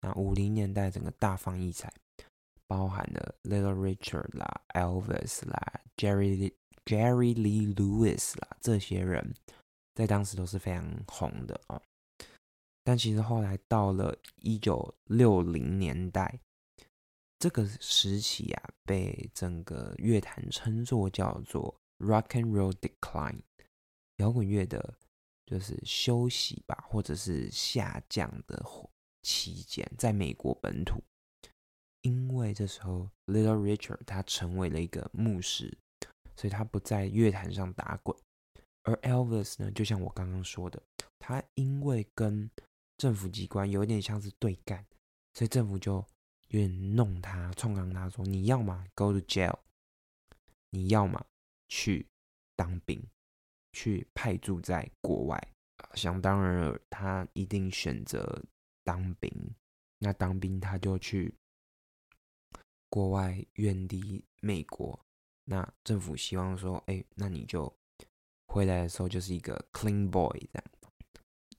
[0.00, 1.88] 那五零年代整个大放异彩，
[2.66, 6.52] 包含了 Little Richard 啦、Elvis 啦、Jerry
[6.84, 9.32] Jerry Lee Lewis 啦这些人，
[9.94, 11.80] 在当时都是非常红的哦。
[12.82, 16.38] 但其实后来到了一九六零年代，
[17.38, 23.40] 这个时期啊，被整个乐坛称作叫做 Rock and Roll Decline，
[24.16, 24.94] 摇滚乐的
[25.46, 28.62] 就是休息吧，或者是下降的
[29.22, 31.02] 期间，在美国本土，
[32.02, 35.78] 因为这时候 Little Richard 他成为了一个牧师，
[36.36, 38.14] 所以他不在乐坛上打滚。
[38.84, 40.82] 而 Elvis 呢，就像我刚刚说的，
[41.18, 42.50] 他因为跟
[42.96, 44.86] 政府机关有点像是对干，
[45.34, 45.94] 所以政府就
[46.48, 49.58] 有点弄他，冲刚他说：“你要么 go to jail，
[50.70, 51.26] 你要么
[51.68, 52.06] 去
[52.54, 53.02] 当兵，
[53.72, 55.48] 去派驻在国外。”
[55.94, 58.44] 想当然了，他一定选择
[58.84, 59.30] 当兵。
[59.98, 61.34] 那当兵他就去
[62.88, 64.98] 国外，远离美国。
[65.44, 67.74] 那政府希望说：“哎，那你就
[68.54, 70.64] 回来的时候就是一个 clean boy 这样。”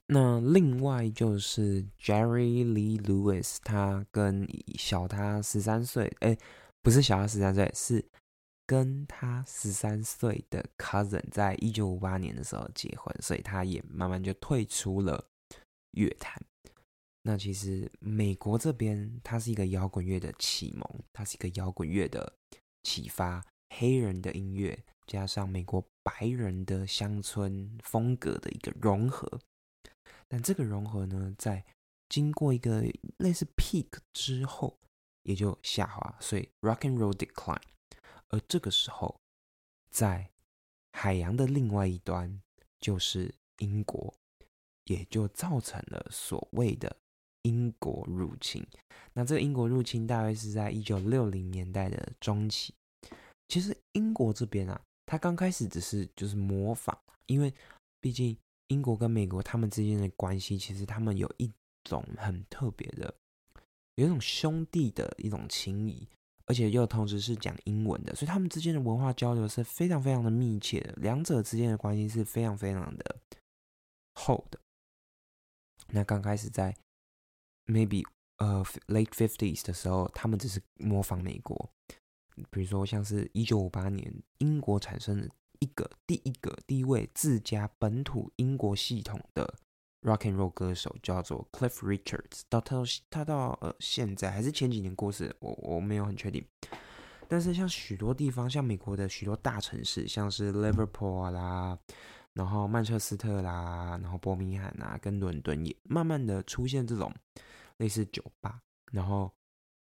[0.08, 6.38] 那另外就是 Jerry Lee Lewis，他跟小他十三岁，哎，
[6.80, 8.04] 不是小他十三岁，是
[8.64, 15.26] 跟他十三岁的 cousin 在一九五八年的时候结婚，所以他也慢慢就退出了
[15.90, 16.40] 乐坛。
[17.22, 22.32] 那其实美国这边，它是一个摇滚乐的启蒙，它是一个摇滚乐的
[22.84, 23.44] 启发，
[23.74, 29.40] 黑人的音乐加上美国白人的乡村风格的一个融合。
[30.28, 31.64] 但这个融合呢，在
[32.08, 32.82] 经过一个
[33.18, 34.78] 类似 peak 之后，
[35.22, 37.62] 也就下滑，所以 rock and roll decline。
[38.28, 39.20] 而这个时候，
[39.90, 40.30] 在
[40.92, 42.40] 海洋的另外一端
[42.80, 44.12] 就是英国，
[44.84, 46.96] 也就造成了所谓的
[47.42, 48.66] 英国入侵。
[49.12, 52.74] 那这个英国入侵大约是在一九六零年代的中期。
[53.48, 57.54] 其实英国这边啊，他刚开始只是就是模仿，因为
[58.00, 58.36] 毕竟。
[58.68, 61.48] 英国跟美国他们之间的关系，其实他们有一
[61.84, 63.14] 种很特别的，
[63.94, 66.08] 有一种兄弟的一种情谊，
[66.46, 73.20] 而且又同时是讲英文的，所以他们之间的文化交流是非常非常的密切的，两者之间的关系是非常非常的
[74.14, 74.58] 厚的。
[75.90, 76.76] 那刚开始在
[77.66, 78.04] maybe
[78.38, 81.70] 呃 late fifties 的时候，他们只是模仿美国，
[82.50, 85.28] 比如说像是一九五八年英国产生的。
[85.60, 89.54] 一个第一个第一位自家本土英国系统的
[90.02, 96.46] rock and roll 歌手叫做 Cliff Richards，到他到他到呃现在还是前几年过世，我我没有很确定。
[97.26, 101.78] 但是像许多地方，像美国的许多大城市，像是 Liverpool 啦，
[102.34, 107.10] 然后曼彻斯特啦，然后伯明翰啊，跟伦敦也慢慢的出现这种
[107.78, 108.60] 类似酒吧，
[108.92, 109.32] 然后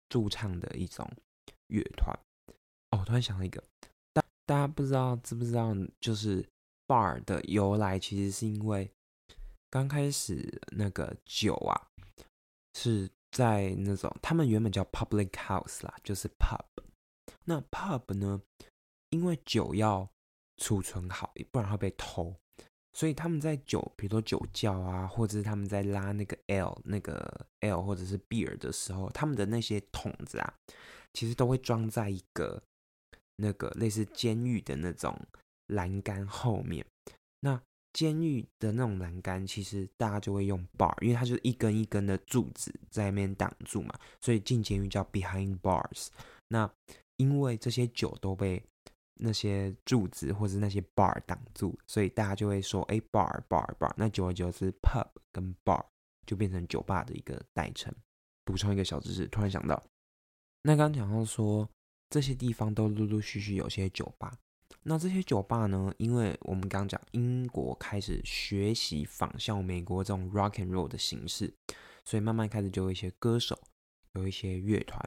[0.08, 1.04] 驻唱的一种
[1.66, 2.16] 乐团。
[2.94, 3.62] 哦，突然想到一个。
[4.46, 6.46] 大家不知道知不知道，就是
[6.86, 8.90] bar 的由来，其实是因为
[9.70, 11.88] 刚开始那个酒啊，
[12.74, 16.60] 是在那种他们原本叫 public house 啦，就是 pub。
[17.44, 18.42] 那 pub 呢，
[19.08, 20.06] 因为酒要
[20.58, 22.36] 储存好，不然会被偷，
[22.92, 30.54] 所以他们在酒，比如说酒窖啊，或者是他们在拉那个 L 那个 L 或者是 beer 的时候，他们的那些桶子啊，
[31.14, 32.62] 其实都会装在一个。
[33.36, 35.18] 那个类似监狱的那种
[35.68, 36.84] 栏杆后面，
[37.40, 37.60] 那
[37.92, 46.08] 监狱的那种栏杆，其实大家就会用 bar，因为它就是一根一根的柱子在那边挡住嘛，所以进监狱叫 behind bars。
[46.48, 46.70] 那
[47.16, 48.62] 因为这些酒都被
[49.14, 53.92] 那些柱子或是那些 bar 挡住，所以大家就会说，哎，bar bar bar。
[53.96, 55.84] 那久而久之，pub 跟 bar
[56.26, 57.94] 就变成酒吧的一个代称。
[58.44, 59.82] 补充一个小知识，突然想到，
[60.62, 61.68] 那刚刚讲到说。
[62.14, 64.38] 这些地方都陆陆续续有些酒吧，
[64.84, 71.52] 那这些酒吧呢，因为我们刚刚讲英国开始学习仿效美国这种 rock and roll 的形式，
[72.04, 73.58] 所以慢慢开始就有一些歌手，
[74.12, 75.04] 有一些乐团，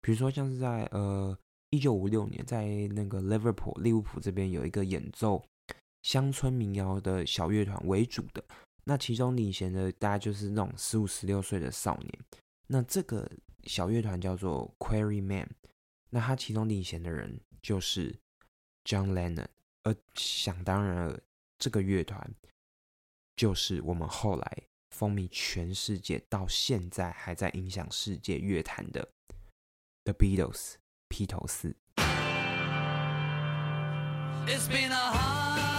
[0.00, 1.38] 比如说像是在呃
[1.70, 5.44] 一九五六年，在那个 Liverpool 利物浦这边有一个演奏
[6.02, 8.42] 乡村民谣的小乐团为主的，
[8.82, 12.12] 那其中领衔的大概就是那种十五十六岁的少年，
[12.66, 13.30] 那这个
[13.62, 15.46] 小乐团叫做 Quarryman，
[16.10, 18.18] 那他其中领衔的人就是
[18.84, 19.46] John Lennon，
[19.84, 21.20] 而想当然了，
[21.58, 22.34] 这个乐团
[23.36, 29.12] 就是我们后来风靡全世界，到现在还在影响世界乐坛的
[30.02, 30.74] The Beatles
[31.08, 31.76] 披头士。
[34.46, 35.69] It's been a hard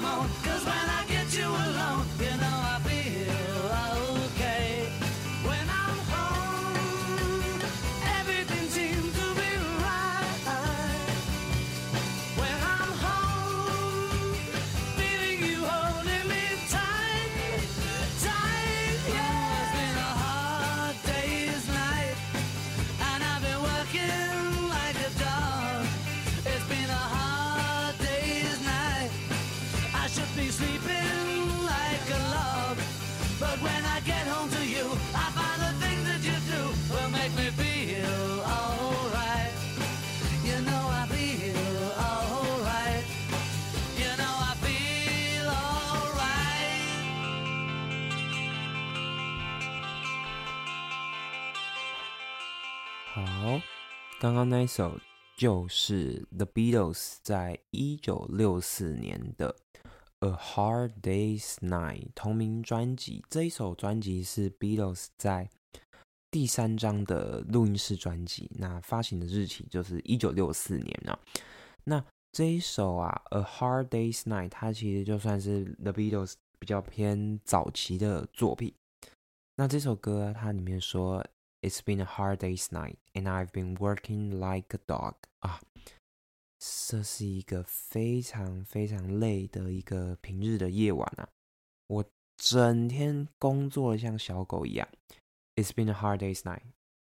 [0.00, 0.47] I'm on.
[54.28, 55.00] 刚刚那一首
[55.38, 59.56] 就是 The Beatles 在一九六四年的
[60.28, 63.24] 《A Hard Day's Night》同名专辑。
[63.30, 65.48] 这一首专辑是 Beatles 在
[66.30, 71.18] 第三张的录音室专辑，那发行的日期就是一九六四年啊。
[71.84, 78.74] 那这一首啊，《A Hard Day's Night》，它其实就算是 The Beatles 比较偏早期的作品。
[79.56, 81.26] 那这首歌它里面说
[81.61, 85.15] It's been a hard day's night, and I've been working like a dog.
[85.39, 85.61] 啊，
[86.59, 91.29] 这是一个非常非常累的一个平日的夜晚啊！
[91.87, 92.05] 我
[92.37, 94.87] 整天工作的像小狗一样。
[95.55, 96.63] It's been a hard day's night.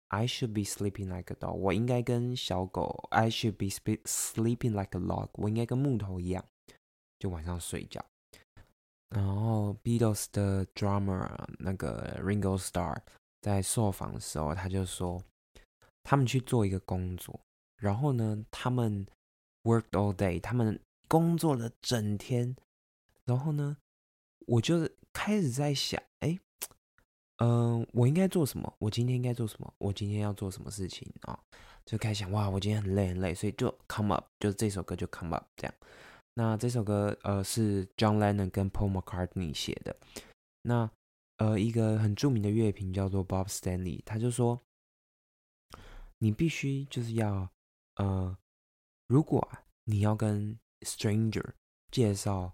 [0.09, 1.55] I should be sleeping like a dog.
[1.55, 5.31] 我应该跟小狗，I should be spe- sleeping like a log.
[5.35, 6.45] 我应该跟木头一样，
[7.19, 8.05] 就晚上睡觉。
[9.11, 12.99] 然后 Beatles 的 drummer 那个 Ringo Starr
[13.42, 15.22] 在受访的时候，他就说，
[16.04, 17.40] 他们去做一个工作，
[17.78, 19.06] 然后呢，他们
[19.64, 22.56] worked all day，他们工作了整天，
[23.26, 23.78] 然后呢，
[24.48, 26.40] 我就开始在想，哎，
[27.38, 28.72] 嗯、我应该做什么？
[28.80, 29.74] 我今天应该做什么？
[29.80, 31.40] 我今天要做什么事情啊？
[31.84, 35.74] 就开始想，哇，我今天很累很累，所以就 come up，就是这首歌就 come up 这样。
[36.36, 39.98] 那这首歌呃是 John Lennon 跟 Paul McCartney 写的。
[40.62, 40.90] 那
[41.42, 44.62] 呃一个很著名的乐评叫做 Bob Stanley，他就说，
[46.20, 47.50] 你必须就是要
[47.96, 48.38] 呃，
[49.08, 49.52] 如果
[49.86, 51.54] 你要跟 stranger
[51.90, 52.54] 介绍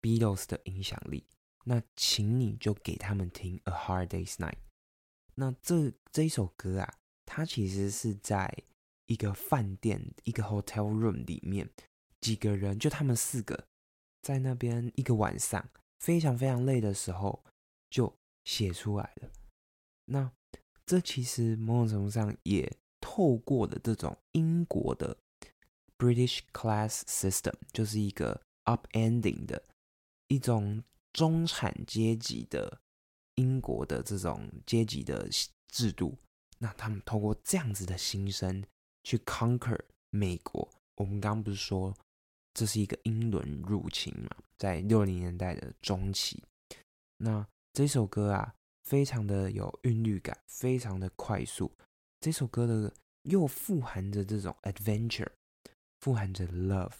[0.00, 1.26] Beatles 的影响力，
[1.64, 4.52] 那请你就给他们听《A Hard Day's Night》。
[5.34, 6.94] 那这这一首歌啊，
[7.26, 8.62] 它其实是在
[9.06, 11.68] 一个饭店一个 hotel room 里面
[12.20, 13.66] 几个人，就他们四个
[14.22, 15.68] 在那边一个晚上，
[15.98, 17.44] 非常非常累的时候
[17.90, 19.30] 就写出来了。
[20.06, 20.30] 那
[20.86, 22.70] 这其实某种程度上也
[23.00, 25.16] 透过了这种英国的
[25.96, 29.62] British class system，就是一个 upending 的
[30.28, 30.82] 一种
[31.12, 32.80] 中产阶级的
[33.36, 35.28] 英国的这种阶级的
[35.68, 36.16] 制度。
[36.58, 38.64] 那他们透过这样子的心声
[39.04, 39.78] 去 conquer
[40.10, 40.68] 美国。
[40.96, 41.96] 我们刚刚不是说
[42.52, 44.28] 这是一个英伦入侵嘛，
[44.58, 46.42] 在六零年代的中期。
[47.16, 51.70] 那这首歌啊，非常的有韵律感，非常的快速。
[52.20, 52.92] 这首歌的
[53.22, 55.30] 又富含着这种 adventure，
[56.00, 56.92] 富含着 love，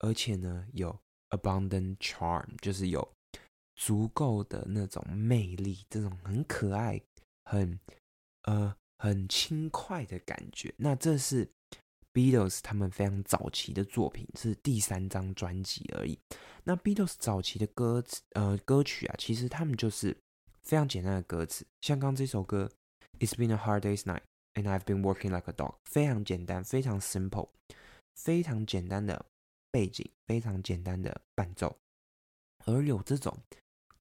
[0.00, 0.98] 而且呢有
[1.30, 3.08] abundant charm，就是有
[3.76, 7.00] 足够的那种魅力，这种很可爱、
[7.44, 7.78] 很
[8.42, 10.74] 呃很轻快的感觉。
[10.76, 11.48] 那这是
[12.16, 16.18] Beatles 他们非常早期的作品，是第三张专辑而已。
[16.64, 20.16] 那 Beatles 早期的歌词呃歌曲啊，其实他们就是
[20.62, 22.72] 非常简单的歌词，像刚这首歌
[23.18, 24.22] It's been a hard day's night
[24.54, 27.50] and I've been working like a dog，非常简单，非常 simple，
[28.14, 29.26] 非常简单的
[29.70, 31.76] 背景，非常简单的伴奏，
[32.64, 33.36] 而有这种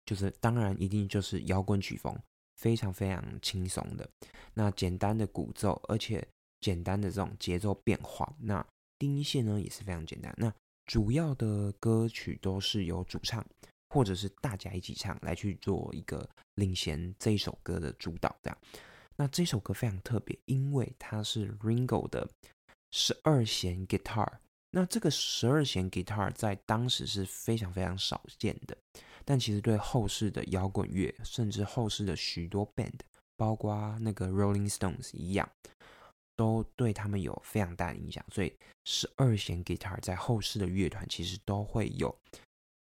[0.06, 2.18] 就是当然一定就是摇滚曲风，
[2.56, 4.10] 非常非常轻松的，
[4.54, 6.26] 那简单的鼓奏，而且
[6.66, 8.66] 简单的这种节奏变化，那
[8.98, 10.52] 第一线呢也是非常简单，那
[10.88, 13.46] 主要的歌曲都是由主唱
[13.90, 18.58] 或者是大家一起唱来去做一个领衔这一首歌的主导，这样。
[19.16, 22.28] 那这首歌非常特别，因为它是 Ringo 的
[22.92, 24.28] 十二弦 guitar。
[24.72, 28.76] 那这个十二弦 guitar 在当时是非常非常少见的，
[29.24, 33.00] 但其实对后世的摇滚乐，甚至后世的许多 band，
[33.38, 35.48] 包括那个 Rolling Stones 一样，
[36.36, 38.24] 都对他们有非常大的影响。
[38.32, 38.54] 所以
[38.86, 42.16] 十二弦 guitar 在后世的乐团其实都会有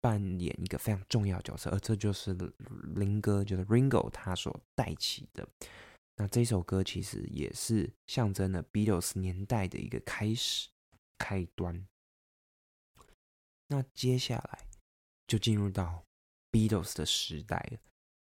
[0.00, 2.36] 扮演一个非常重要的角色，而这就是
[2.94, 5.46] 林哥，就是 Ringo 他所带起的。
[6.16, 10.68] 那这首歌其实也是象征了 Beatles 年代的一个开始
[11.18, 11.86] 开端。
[13.68, 14.66] 那接下来
[15.26, 16.04] 就进入到
[16.50, 17.78] Beatles 的时代了。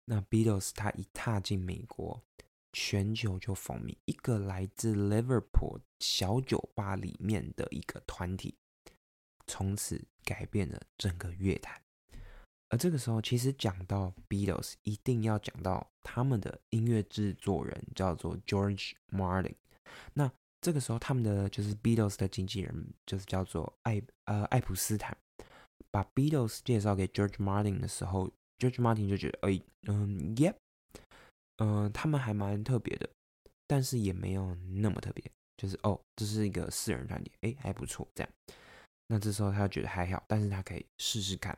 [0.05, 2.21] 那 Beatles 他一踏进美国，
[2.73, 8.55] 全球就风靡一个来自 Liverpool 小酒吧里面的一个团体，
[9.47, 11.81] 从此改变了整个乐坛。
[12.69, 19.55] 而这个时候，其实讲到 Beatles，一定要讲到他们的音乐制作人叫做 George Martin。
[20.13, 25.17] 那这个时候，他们的就是 Beatles 的经纪人就是叫做艾呃艾普斯坦。
[25.89, 30.55] 把 Beatles 介绍给 George Martin 的时候，George Martin 就觉得，哎，嗯，Yep，
[31.61, 33.07] 嗯，他们还蛮特别的，
[33.67, 35.23] 但是也没有那么特别，
[35.55, 38.33] 就是哦，这是一个四人团体，哎，还不错，这样。
[39.05, 41.55] 那这时候他觉得还好，但是他可以试试看。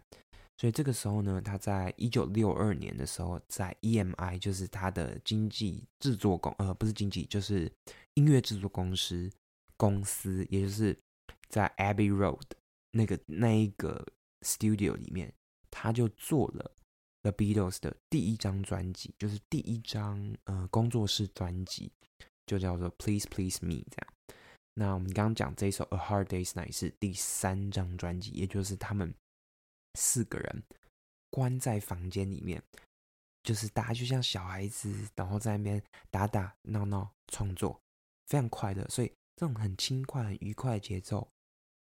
[0.58, 7.72] 所以这个时候呢，他在一九六二年的时候，在 EMI 就是他的经纪制作公呃不是经纪，就是
[8.16, 9.32] 音乐制作公司
[9.78, 10.98] 公司，也就是
[11.48, 12.42] 在 Abbey Road
[12.92, 14.06] 那个那一个
[14.42, 15.34] studio 里面，
[15.72, 16.72] 他就做了
[17.24, 21.92] The Beatles 的第一张专辑，就是第一张呃工作室专辑，
[22.46, 24.38] 就叫做 Please Please Me 这样。
[24.76, 29.14] 那我们刚刚讲这一首 A Hard Day's Night 是第三张专辑，也就是他们。
[29.96, 30.64] 四个人
[31.30, 32.60] 关在房间里面，
[33.44, 37.80] 就是大家就像小孩子，然后在那边打打闹闹创作，
[38.26, 38.84] 非常快乐。
[38.90, 41.30] 所以这种很轻快、很愉快的节奏，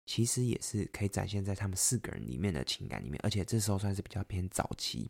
[0.05, 3.17] 其实也是可以展现在他们四个人里面的情感里面。
[3.23, 5.09] 而且这时候算是比较偏早期，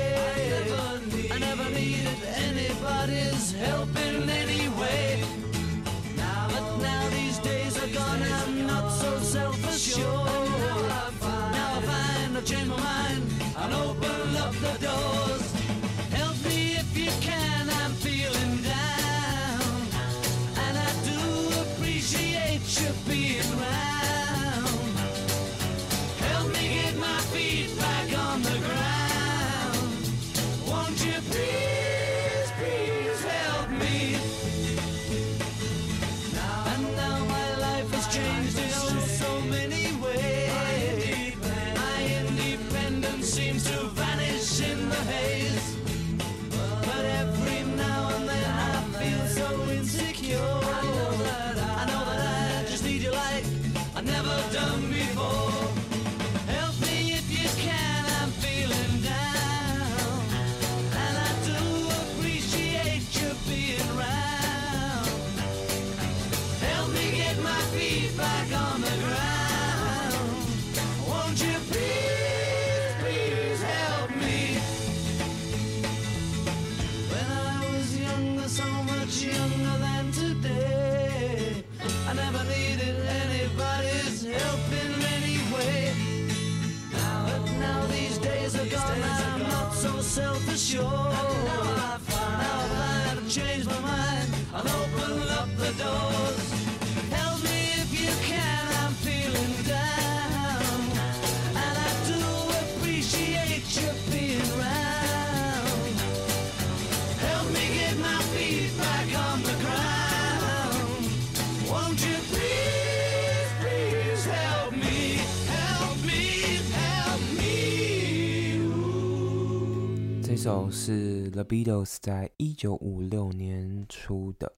[120.71, 124.51] 是 The Beatles 在一九五六年出的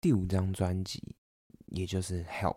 [0.00, 1.02] 第五张专辑，
[1.66, 2.56] 也就是《Help》。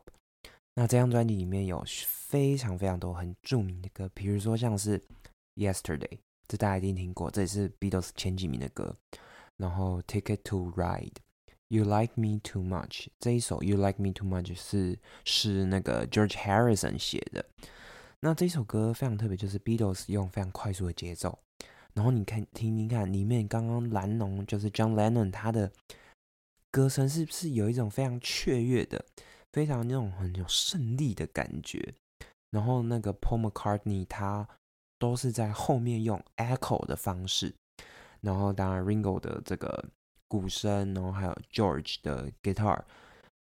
[0.75, 4.99] 那这张专辑里面有非常非常多很著名的歌，比如说像是
[5.55, 6.07] 《Yesterday》，
[6.47, 8.95] 这大家一定听过，这也是 Beatles 前几名的歌。
[9.57, 11.11] 然后《Ticket to Ride》，
[11.67, 12.87] 《You Like Me Too Much》
[13.19, 17.45] 这一首《You Like Me Too Much》是是那个 George Harrison 写的。
[18.21, 21.37] 那这首歌非常特别，就是 Beatles 用非常快速的节奏，
[21.93, 25.71] 然后你看听听看，里面刚刚蓝农就是 John Lennon 他的
[26.71, 29.05] 歌声是不是有一种非常雀跃的，
[29.51, 31.93] 非常那种很有胜利的感觉？
[32.49, 34.47] 然后那个 Paul McCartney 他
[34.99, 37.53] 都是在后面用 echo 的方式，
[38.21, 39.83] 然后当然 Ringo 的这个
[40.27, 42.81] 鼓声，然后还有 George 的 guitar，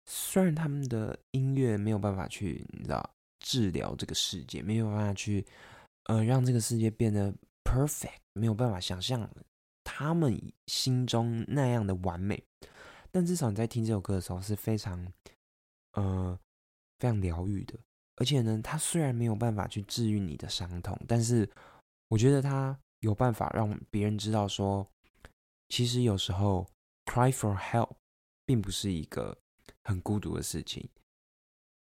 [0.07, 5.47] 虽然他们的音乐没有办法去你知道治疗这个世界，没有办法去
[6.05, 7.33] 呃让这个世界变得
[7.65, 9.28] perfect，没有办法想象
[9.85, 12.43] 他们心中那样的完美，
[13.11, 15.12] 但至少你在听这首歌的时候是非常
[15.93, 16.39] 呃
[16.99, 17.78] 非常疗愈的，
[18.16, 21.49] 而且呢，它虽然没有办法去治愈你的伤痛，但是
[22.09, 24.89] 我觉得它有办法让别人知道说，
[25.68, 26.66] 其实有时候
[27.07, 27.91] cry for help
[28.47, 29.37] 并不是一个
[29.85, 30.89] 很孤独的事情。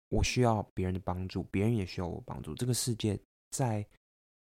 [0.10, 2.56] 我需要别人的帮助，别人也需要我帮助。
[2.56, 3.20] 这个世界
[3.52, 3.86] 在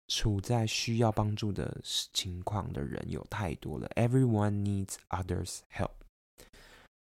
[0.07, 5.91] 处在需要帮助的情况的人有太多了，Everyone needs others' help。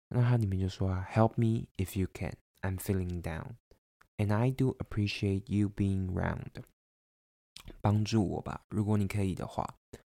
[0.09, 3.57] 那它里面就说啊，Help me if you can, I'm feeling down,
[4.17, 6.63] and I do appreciate you being round。
[7.81, 9.77] 帮助我吧，如果你可以的话。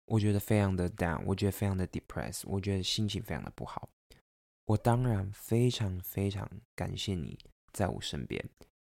[0.10, 3.90] 我觉得非常的 down，我觉得非常的 depressed，我觉得心情非常的不好。
[4.64, 7.38] 我当然非常非常感谢你
[7.74, 8.42] 在我身边，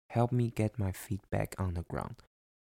[0.07, 2.15] help me get my feet back on the ground，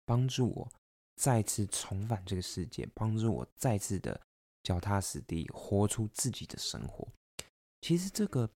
[0.03, 0.71] 帮助我
[1.16, 4.20] 再次重返这个世界，帮助我再次的
[4.62, 7.06] 脚踏实地，活出自己的生活。
[7.80, 8.50] 其实这个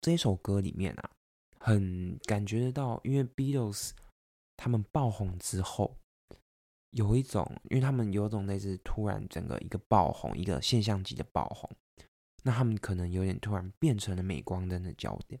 [0.00, 1.10] 这首歌里面啊，
[1.58, 3.90] 很感觉得到，因为 Beatles
[4.56, 5.96] 他们爆红之后，
[6.90, 11.70] 有一种，因为他们有种类似突然整个一个爆红，一个现象级的爆红，
[12.42, 15.40] 那他们可能有点突然变成了镁光灯的焦点，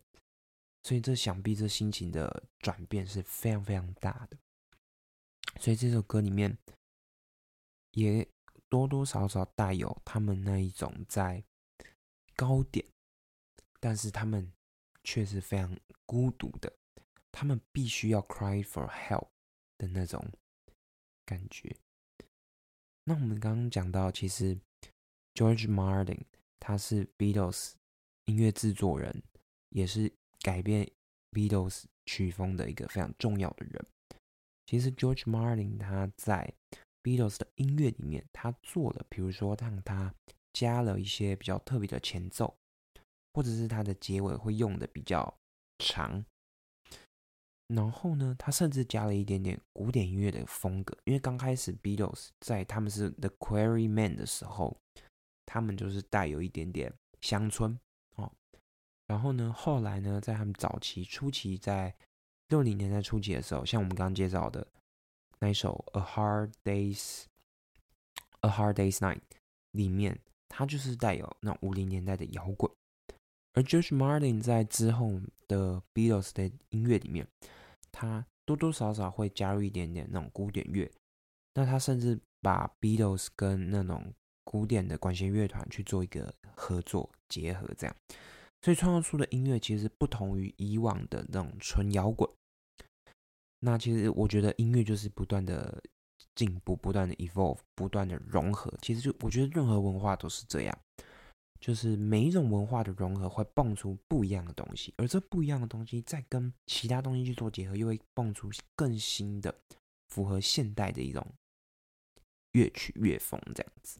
[0.82, 4.38] 所以这想必这心情的转变是非常非常大的。
[5.60, 6.56] 所以这首歌里面
[7.92, 8.26] 也
[8.68, 11.42] 多多少少带有他们那一种在
[12.34, 12.84] 高点，
[13.80, 14.52] 但是他们
[15.02, 16.72] 却是非常孤独的，
[17.32, 19.28] 他们必须要 cry for help
[19.78, 20.24] 的那种
[21.24, 21.74] 感觉。
[23.04, 24.58] 那我们刚刚讲到，其实
[25.34, 26.22] George Martin
[26.58, 27.72] 他是 Beatles
[28.24, 29.22] 音乐制作人，
[29.70, 30.90] 也是改变
[31.30, 33.86] Beatles 曲风的一个非常重要的人。
[34.66, 36.52] 其实 George Martin 他在
[37.02, 40.12] Beatles 的音乐里面，他做了，比如说让他
[40.52, 42.56] 加了一些比较特别的前奏，
[43.32, 45.38] 或者是他的结尾会用的比较
[45.78, 46.24] 长。
[47.68, 54.76] 然后呢，他甚至加了一点点古典音乐的风格，因为刚开始 Beatles 在他们是 The Quarrymen 的时候，
[55.44, 57.78] 他们就是带有一点点乡村
[58.14, 58.32] 哦。
[59.06, 61.94] 然后呢，后来呢，在他们早期初期，在
[62.48, 64.66] 六零年代初期的时候，像我们刚刚介绍的
[65.40, 67.24] 那一首《A Hard Day's
[68.40, 69.18] A Hard Day's Night》
[69.72, 70.18] 里面，
[70.48, 72.70] 它就是带有那五零年代的摇滚。
[73.54, 77.26] 而 George Martin 在之后的 Beatles 的音乐里面，
[77.90, 80.90] 他多多少少会加入一点点那种古典乐，
[81.54, 84.12] 那他甚至把 Beatles 跟那种
[84.44, 87.96] 古典的管弦乐团去做一个合作结合，这样，
[88.62, 92.28] 所以创造出的音乐其实不同于以往的那种纯摇滚。
[93.60, 95.82] 那其实我觉得音乐就是不断的
[96.34, 98.72] 进步，不断的 evolve，不断的融合。
[98.82, 100.78] 其实就我觉得任何文化都是这样，
[101.58, 109.54] 就是每一种文化的融合会蹦出不一样的东西，而这不一样的东西再跟其他东西去做结合，又会蹦出更新的、
[110.08, 111.26] 符合现代的一种
[112.52, 113.98] 乐曲乐风这样子。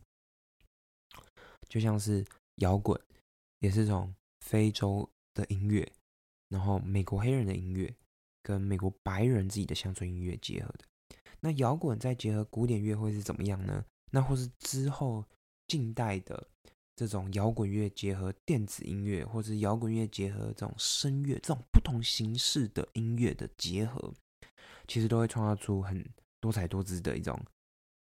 [1.69, 2.25] 就像是
[2.57, 3.01] 摇滚，
[3.61, 4.15] 也是从
[4.47, 5.93] 非洲的音乐，
[6.49, 7.95] 然后美国黑人的音乐。
[8.47, 10.85] 跟美国白人自己的乡村音乐结合的，
[11.41, 13.85] 那摇滚再结合古典乐会是怎么样呢？
[14.13, 15.25] 那或是之后
[15.67, 16.49] 近代的
[16.95, 24.15] 这种摇滚乐结合电子音乐，或是摇滚乐结合这种声乐，这种不同形式的音乐的结合，
[24.87, 27.37] 其实都会创造出很多彩多姿的一种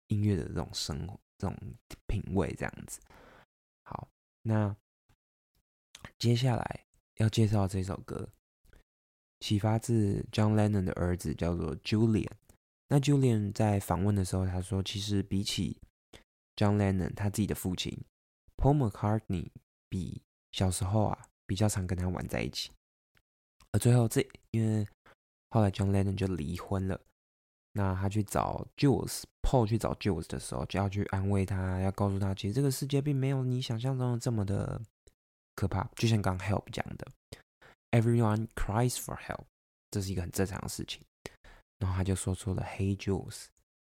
[0.10, 1.58] 音乐的这种生活、这种
[2.06, 3.00] 品味这样子。
[3.82, 4.08] 好，
[4.44, 4.78] 那
[6.18, 6.86] 接下来
[7.18, 8.30] 要介绍这首歌。
[9.39, 12.30] 启发自 John Lennon 的儿子叫做 Julian。
[12.89, 15.80] 那 Julian 在访问的时候，他说，其实比起
[16.56, 17.97] John Lennon 他自己的父亲
[18.58, 19.50] Paul McCartney，
[19.88, 20.22] 比
[20.52, 22.72] 小时候啊比较常跟他玩在一起。
[23.72, 24.86] 而最后这因为
[25.52, 27.00] 后来 John Lennon 就离婚了，
[27.74, 34.82] 那他去找 Jules，Paul 去找 Jules 的时候，就要去安慰他，要告诉他，其实这个世界并没有你想象中的这么的
[35.59, 35.89] 可怕。
[35.97, 37.07] 就像刚 Help 讲的。
[37.91, 39.45] Everyone cries for help，
[39.91, 41.01] 这是一个很正常的事情。
[41.79, 43.47] 然后他就说出了 Hey Jules，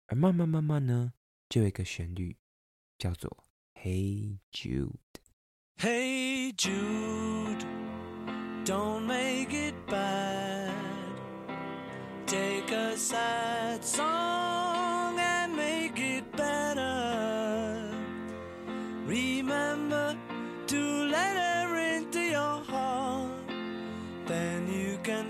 [0.08, 1.14] 而慢慢慢慢呢，
[1.50, 2.38] 就有一个旋律
[3.00, 4.92] 叫做 Hey Jude。
[5.78, 7.66] Hey Jude,
[8.66, 10.74] don't make it bad.
[12.28, 14.51] Take a sad song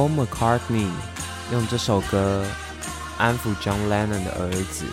[0.00, 0.88] Paul McCartney
[1.52, 2.42] 用这首歌
[3.18, 4.86] 安抚 John Lennon 的儿子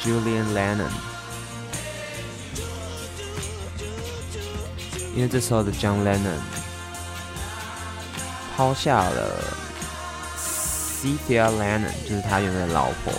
[0.00, 0.88] Julian Lennon，
[5.14, 6.38] 因为这时候的 John Lennon
[8.56, 9.44] 抛下了
[10.38, 13.12] Cynthia Lennon，就是他原来的老婆，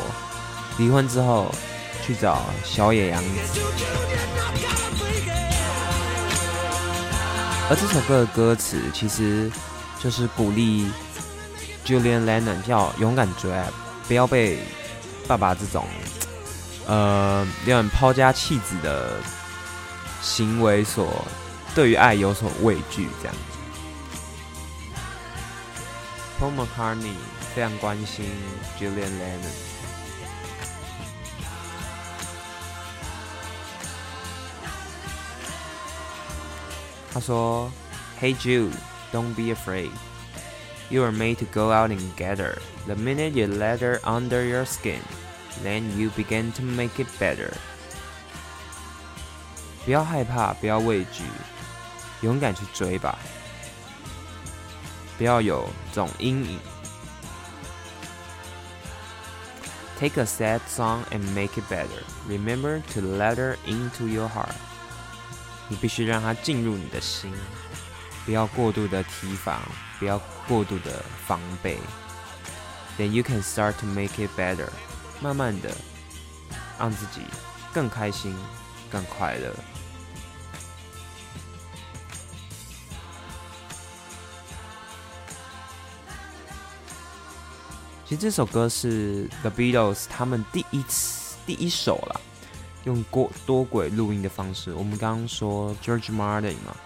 [0.79, 1.53] 离婚之后
[2.03, 3.29] 去找小野洋子。
[7.69, 9.51] 而这首歌的歌词其实
[10.05, 10.85] 就是鼓励
[11.83, 13.67] Julian Lennon 要勇敢追爱，
[14.07, 14.59] 不要被
[15.27, 15.87] 爸爸这种
[16.85, 19.15] 呃有点抛家弃子的
[20.21, 21.25] 行为所
[21.73, 23.41] 对于爱有所畏惧这样子。
[26.39, 27.15] Paul McCartney
[27.55, 28.25] 非常关心
[28.79, 29.55] Julian Lennon。
[37.11, 37.71] 他说
[38.21, 38.69] ：“Hey Jude,
[39.14, 39.90] don't be afraid.
[40.88, 42.58] You are made to go out and get her.
[42.86, 45.00] The minute you let her under your skin,
[45.62, 47.52] then you begin to make it better.
[49.84, 51.24] 不要害怕，不要畏惧，
[52.22, 53.18] 勇敢去追吧。
[55.16, 56.58] 不要有这种阴影。
[59.98, 62.02] Take a sad song and make it better.
[62.26, 64.54] Remember to let her into your heart.
[65.68, 67.53] 你必须让它进入你的心，不
[68.25, 69.61] 不要过度的提防，
[69.99, 71.77] 不要过度的防备。
[72.97, 74.69] Then you can start to make it better，
[75.21, 75.69] 慢慢的
[76.79, 77.21] 让自己
[77.71, 78.35] 更开心、
[78.89, 79.53] 更快乐。
[88.07, 92.21] 其实这首歌是 The Beatles 他们第一次第一首啦。
[92.83, 96.77] 用过多轨录音的方式，我们刚刚说 George Martin 嘛，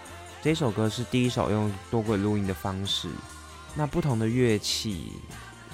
[0.42, 3.10] 这首歌是第一首用多轨录音的方式，
[3.74, 5.12] 那不同的乐器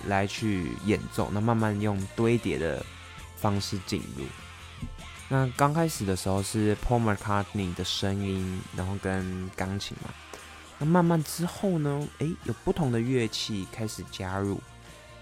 [0.06, 2.84] 来去演奏，那慢慢用堆叠的
[3.36, 4.24] 方式进入。
[5.28, 10.10] 那刚开始的时候是 Paul McCartney 的声音，然后跟钢琴嘛，
[10.78, 14.60] 那慢慢之后呢，诶，有不同的乐器开始加入，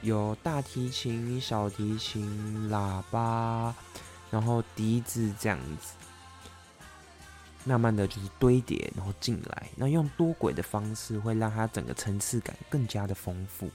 [0.01, 3.75] 有大提琴、小提琴、喇叭。
[4.31, 5.93] 然后笛子这样子，
[7.65, 9.69] 慢慢的就是堆叠，然后进来。
[9.77, 13.71] 那用多轨的方式，会让它整个层次感更加的丰富。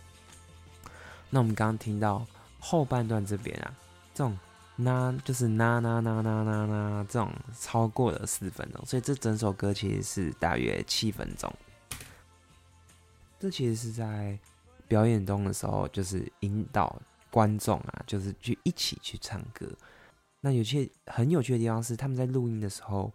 [1.30, 2.26] 那我们刚刚听到
[2.60, 3.76] 后半段这边啊，
[4.14, 4.38] 这种
[4.78, 11.54] 啦就是啦啦啦啦啦啦，这种超过了四分钟，所以这整首歌其实是大约七分钟。
[13.40, 14.38] 这其实是在
[14.88, 19.68] 表演中的时候，就是引导观众啊，就是去一起去唱歌。
[20.42, 23.12] 那有些很有趣的地方是，他们在录音的时候，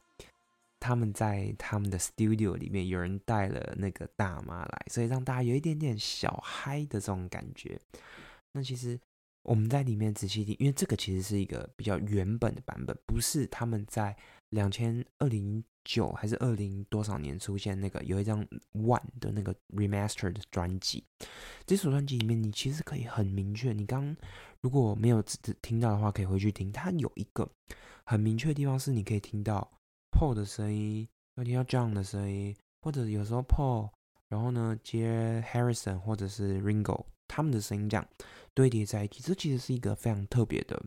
[0.84, 7.80] 他们在他们的 studio 里面，有人带了那个大妈来，所以让大家有一点点小嗨的这种感觉。
[8.52, 9.00] 那其实
[9.44, 14.14] 我们在里面仔细听，因为这个其实是一个比较原本的版本，不是他们在
[14.50, 21.04] 两千二零九还是二零多少年出现那个有一张 One 的那个 remaster 的专辑。
[21.66, 24.14] 这首专辑里面，你其实可以很明确，你刚。
[24.60, 26.72] 如果没有只听到的话，可以回去听。
[26.72, 27.46] 它有一个
[28.06, 29.70] 很明确的地方，是你可以听到
[30.14, 33.90] Paul 的声音，要听到 John 的声音，或者有时候 Paul，
[34.28, 38.08] 然后呢接 Harrison 或者是 Ringo 他们的声音这样
[38.54, 39.20] 堆叠在一起。
[39.22, 40.80] 这其实是一个非常特别的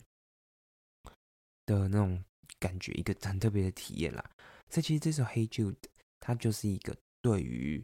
[1.66, 2.24] 的那种
[2.58, 4.24] 感觉，一个很特别的体验啦。
[4.70, 5.76] 所以其实这首 Hey Jude
[6.22, 7.84] 它就是一个对于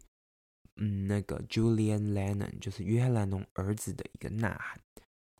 [0.78, 4.80] 嗯那个 Julian Lennon 就是约翰·兰农儿子的一个呐喊。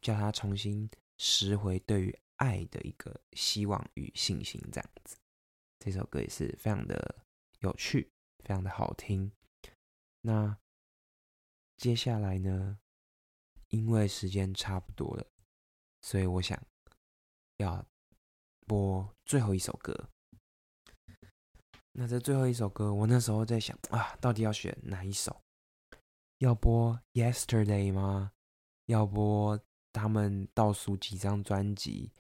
[0.02, 5.16] 叫他重新拾回对于爱的一个希望与信心，这样子。
[5.84, 7.26] 这首歌也是非常的
[7.60, 8.10] 有趣，
[8.46, 9.30] 非常的好听。
[10.22, 10.58] 那
[11.76, 12.80] 接下来呢？
[13.68, 15.28] 因为时间差不多了，
[16.02, 16.58] 所以我想
[17.58, 17.86] 要
[18.66, 20.08] 播最后一首歌。
[21.92, 25.44] 那这最后一首歌，我那时候在想啊，到底要选哪一首？
[26.38, 28.32] 要播《Yesterday》吗？
[28.86, 29.60] 要播？
[29.92, 32.14] 他们倒数几张专辑，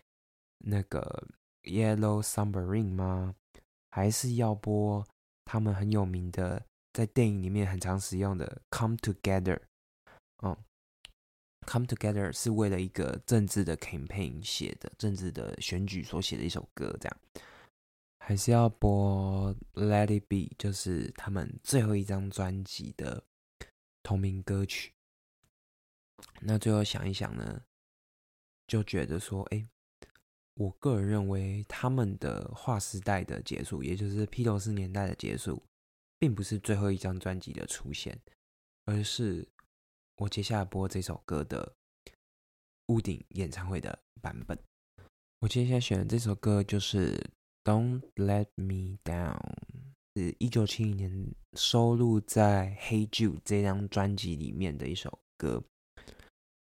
[0.57, 1.25] 那个
[1.71, 3.35] 《Yellow Submarine》吗？
[3.93, 5.07] 还是要播
[5.45, 9.55] 他们很有名的，在电影里面很常使用的《Come Together》？
[10.41, 10.57] 嗯，
[11.71, 17.17] 《Come Together》是为了一个政治的 campaign 写的，政治的选举所写的一首歌，这样。
[18.17, 23.23] 还是要播《Let It Be》，就是他们最后一张专辑的
[24.01, 24.91] 同名歌曲。
[26.41, 27.61] 那最后想一想呢，
[28.65, 29.67] 就觉得说，哎，
[30.55, 35.61] 我个人认为他们的划时代的结束，也就是披头士年代的结束，
[36.19, 38.19] 并不是最后一张专辑的出现，
[38.85, 39.47] 而是
[40.17, 41.75] 我接下来播这首歌的
[42.87, 44.57] 屋顶演唱会的版本。
[45.39, 47.15] 我接下来选的这首歌就是
[47.63, 49.35] 《Don't Let Me Down》，
[50.15, 55.63] 是一九七零年收录在《Hey Jude》这张专辑里面的一首歌。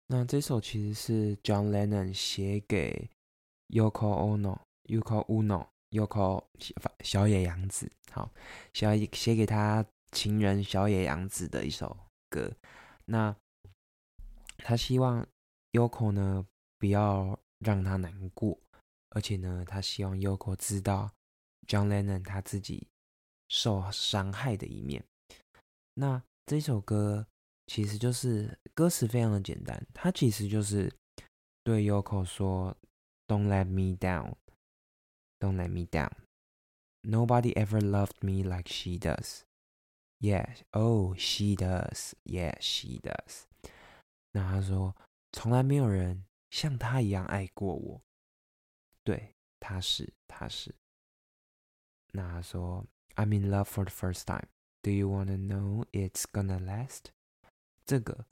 [0.08, 3.08] 那这首其实是 John Lennon 写给
[3.68, 6.44] Yoko Ono、Yoko Ono、Yoko
[7.00, 8.30] 小野洋子，好，
[8.72, 11.96] 小野写给他情人小野洋子的一首
[12.28, 12.50] 歌。
[13.04, 13.34] 那
[14.58, 15.26] 他希望
[15.72, 16.46] Yoko 呢
[16.78, 18.58] 不要让他难过，
[19.10, 21.10] 而且呢，他希望 Yoko 知道
[21.66, 22.86] John Lennon 他自己
[23.48, 25.04] 受伤害的一面。
[25.94, 27.26] 那这首歌。
[27.68, 30.88] 其实就是歌词非常的简单，它其实就是
[31.64, 32.76] 对 Yoko 说
[33.27, 34.35] ：“Don't let me down,
[35.39, 36.11] don't let me down.
[37.03, 39.43] Nobody ever loved me like she does.
[40.19, 42.13] Yeah, oh, she does.
[42.25, 43.47] Yeah, she does.”
[44.33, 44.95] 那他说：“
[45.31, 48.01] 从来没有人像她一样爱过我。”
[49.03, 50.75] 对，他是，他是。
[52.13, 52.85] 那他说：“
[53.15, 54.47] I'm in love for the first time.
[54.83, 57.11] Do you wanna know it's gonna last?”
[57.85, 58.25] 这个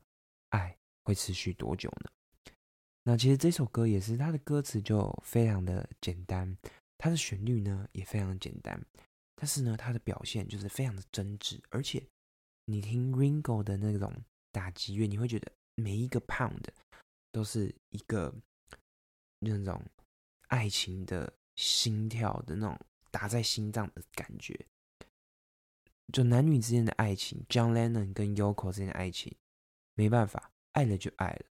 [0.49, 2.11] 爱会持续多久呢？
[3.04, 6.56] 那其实这首歌也是它的歌词就非常的简单，
[6.98, 8.80] 它的旋律呢也非常的简单，
[9.36, 12.02] 但是呢它的表现就是非常的真挚，而且
[12.64, 14.10] 你听 Ringo 的那种
[14.50, 16.64] 打击乐，你会觉得每一个 pound
[17.30, 18.34] 都是一个
[19.38, 19.82] 那种
[20.48, 22.78] 爱情的心跳的那种
[23.10, 24.58] 打在心脏的感觉，
[26.12, 29.36] 就男女之间的爱情，John Lennon 跟 Yoko 之间的爱情。
[29.94, 31.46] 没办法，爱了就爱了。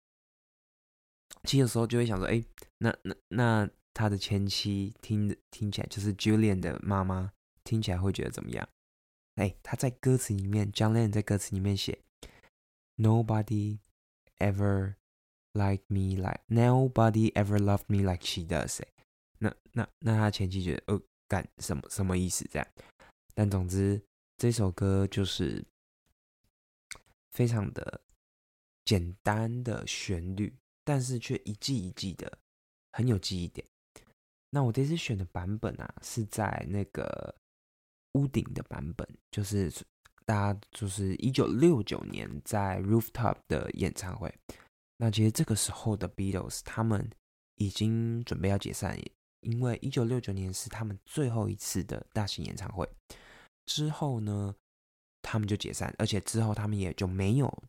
[1.45, 2.43] 其实有时候就会想说，哎，
[2.79, 7.33] 那那那他的前妻听听起来就是 Julian 的妈妈，
[7.65, 8.69] 听起来会觉得怎么样？
[9.37, 11.99] 哎，他在歌词里面，Julian 在歌词里面写
[12.97, 13.79] ，Nobody
[14.39, 14.95] ever
[15.53, 18.81] like me like Nobody ever loved me like she does。
[19.39, 22.49] 那那那他前妻觉得，哦，干什么什么意思？
[22.51, 22.69] 这样？
[23.35, 24.01] 但总之，
[24.37, 25.65] 这首歌就是
[27.33, 28.01] 非常的。
[28.85, 30.53] 简单的旋律，
[30.85, 32.39] 但是却一季一季的
[32.93, 33.67] 很有记忆点。
[34.51, 37.35] 那我这次选的版本啊，是在那个
[38.13, 39.73] 屋顶的版本，就是
[40.27, 44.35] 大家就是一九六九年在 Rooftop 的演唱会。
[44.99, 47.11] 那其实这个时候的 Beatles 他们
[47.55, 48.99] 已经准备要解散，
[49.41, 52.87] 因为一九六九年是他们最后一次的大型演唱会。
[53.67, 54.55] 之后呢，
[55.23, 57.63] 他们就解散，而且之后他们也就没有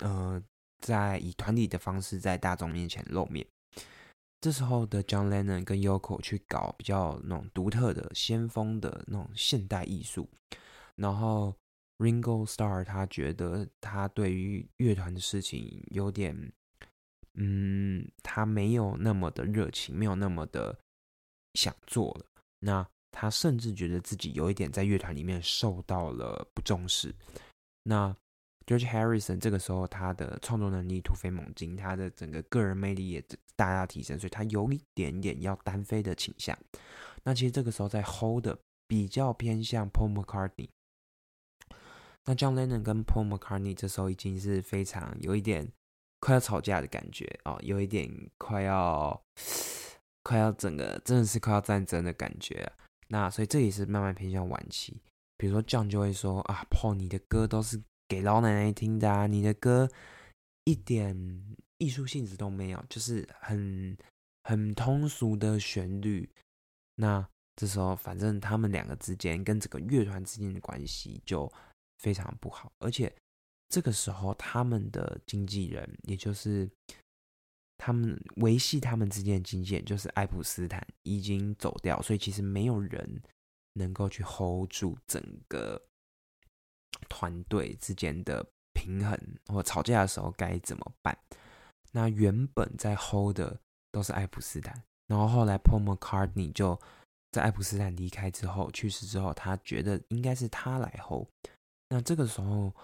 [0.00, 0.42] 呃。
[0.84, 3.46] 在以团体的方式在大众面前露面，
[4.38, 10.28] 这时候的 John Lennon 跟 Yoko 去搞比较那种独特的、先锋的那种现代艺术，
[10.96, 11.56] 然后
[11.96, 16.52] Ringo Starr 他觉得他对于乐团的事情有点，
[17.32, 20.78] 嗯，他没有那么的热情，没有那么的
[21.54, 22.26] 想做了。
[22.58, 27.14] 那他甚至觉得自己有一点在乐团里面受到了不重视。
[27.84, 28.14] 那
[28.66, 33.22] George Harrison 这个时候他的创作能力突飞猛进，他的整个个人魅力也
[33.56, 36.56] 大大提升，所以他有一点点要单飞的倾向。
[37.24, 38.48] 那其实这个时候在 Hold
[38.86, 40.68] 比较偏向 Paul McCartney。
[42.24, 45.70] 那 John Lennon 跟 Paul McCartney 这时候已经是非常有一点
[46.20, 49.22] 快要吵架的感觉哦，有一点快要
[50.22, 52.72] 快要整个真的是快要战争的感觉。
[53.08, 55.02] 那所以这也是慢慢偏向晚期。
[55.36, 57.82] 比如说 John 就会说啊，Paul 你的歌都是。
[58.06, 59.26] 给老奶奶听的啊！
[59.26, 59.90] 你的歌
[60.64, 63.96] 一点艺术性质都没有，就是很
[64.42, 66.28] 很通俗的旋律。
[66.96, 67.26] 那
[67.56, 71.50] 这时候，反正他们两个之间跟整个乐团之间的关系就
[71.98, 72.72] 非常不好。
[72.78, 73.12] 而且
[73.68, 76.70] 这个时候，他们的经纪人，也就是
[77.78, 83.22] 他们维系他们之间的经纪人，就是爱普斯坦已经走掉，所以其实没有人
[83.72, 85.80] 能够去 hold 住整个。
[87.04, 91.16] 团队之间的平衡，或吵架的时候该怎么办？
[91.92, 93.60] 那原本在 hold 的
[93.92, 96.78] 都是爱普斯坦，然后后来 Paul McCartney 就
[97.30, 101.28] 在爱普斯坦离开之后去世之后，他觉得应该是他来 hold。
[101.88, 102.74] 那这个时候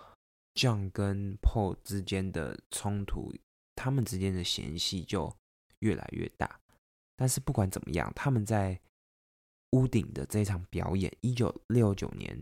[0.54, 3.34] ，John 跟 Paul 之间的冲突，
[3.74, 5.34] 他们之间的嫌隙就
[5.80, 6.60] 越来越大。
[7.16, 8.78] 但是不管怎么样，他们在
[9.72, 12.38] 屋顶的这场表演，一九六九年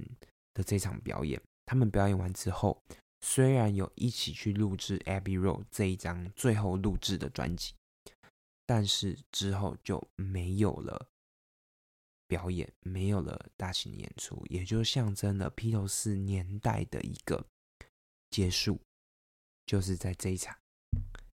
[0.52, 1.40] 的这场表演。
[1.68, 2.82] 他们表演完之后，
[3.20, 7.74] 虽然有一起去录制《Abbey Road》这一张最后录制的专辑，
[8.64, 11.10] 但是之后就没有了
[12.26, 17.44] 表演，没有了大型演出，也就象征了披头士年代的一个
[18.30, 18.80] 结束。
[19.66, 20.56] 就是在这一场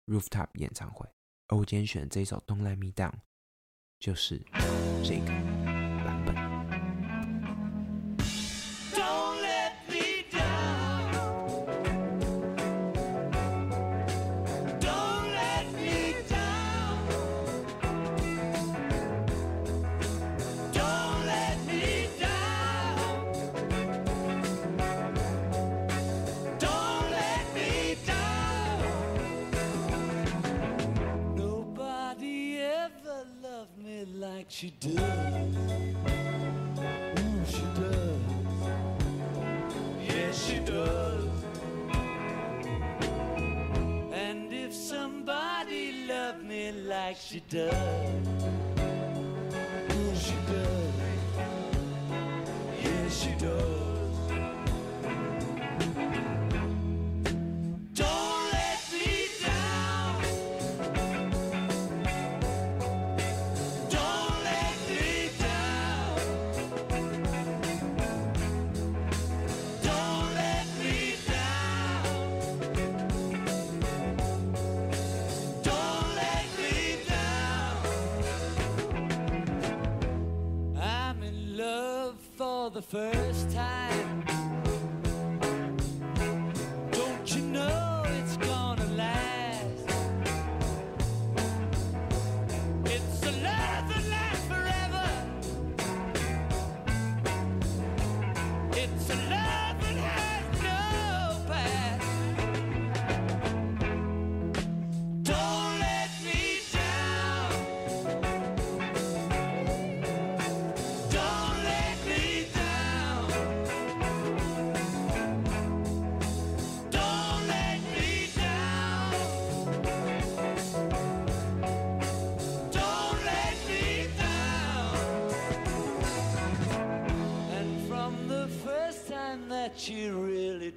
[0.06, 1.10] rooftop 演唱会，
[1.48, 3.12] 而我今天选的这一首《Don't Let Me Down》
[4.00, 4.38] 就是
[5.04, 5.69] 这个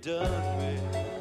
[0.02, 1.11] done me,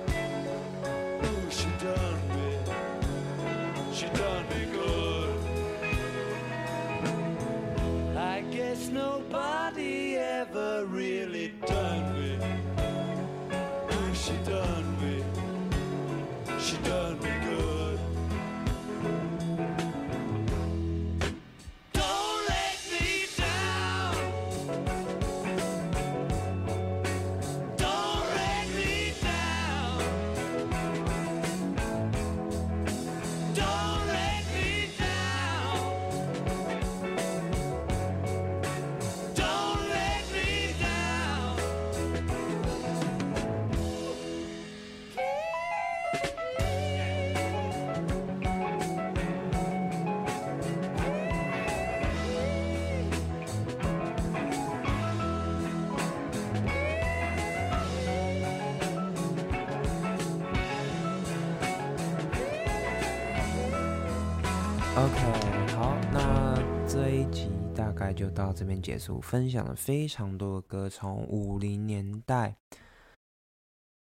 [68.53, 72.55] 这边结束，分享了非常多的歌，从五零年代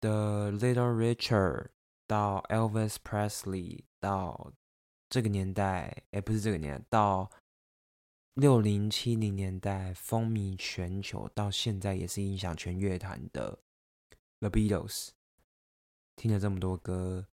[0.02, 1.68] 的 Little Richard
[2.08, 4.54] 到 Elvis Presley，到
[5.10, 7.32] 这个年代，哎，不是这个年代，到
[8.36, 13.60] 六零七零年代风靡全球，到现在也是影响全乐坛的
[14.40, 15.10] The Beatles。
[16.16, 17.28] 听了这么多歌，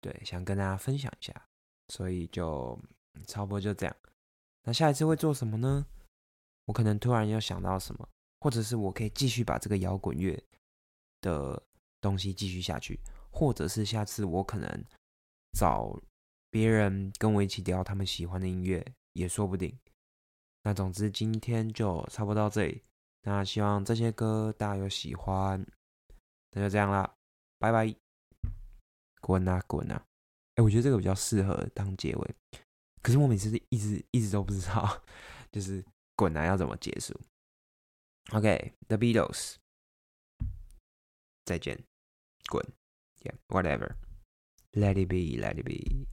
[0.00, 1.44] 对，想跟大家分享一下。
[1.90, 2.78] 所以就
[3.26, 3.96] 差不多就这样。
[4.64, 5.86] 那下一次会做什么呢？
[6.68, 8.06] 我可能突然又想到什么，
[8.40, 10.38] 或者是我可以继续把这个摇滚乐
[11.22, 11.60] 的
[11.98, 13.00] 东西继续下去，
[13.32, 14.84] 或者是下次我可能
[15.58, 15.98] 找
[16.50, 19.74] 别人跟我一起聊他们喜欢的音乐，也说不定。
[20.62, 22.82] 那总之今天就差不多到这里。
[23.22, 25.66] 那希望这些歌大家有喜欢，
[26.52, 27.14] 那就这样啦，
[27.58, 27.94] 拜拜，
[29.22, 30.04] 滚啊滚啊！
[30.56, 32.34] 哎、我觉得这个比较适合当结尾，
[33.02, 35.02] 可是我每次是一直一直都不知道，
[35.50, 35.84] 就是
[36.17, 37.19] 滚啊要怎么结束。
[38.31, 39.55] OK，The、Beatles，
[41.45, 41.83] 再见，
[42.49, 42.65] 滚，
[43.21, 46.07] Yeah，whatever，Let it be，Let it be。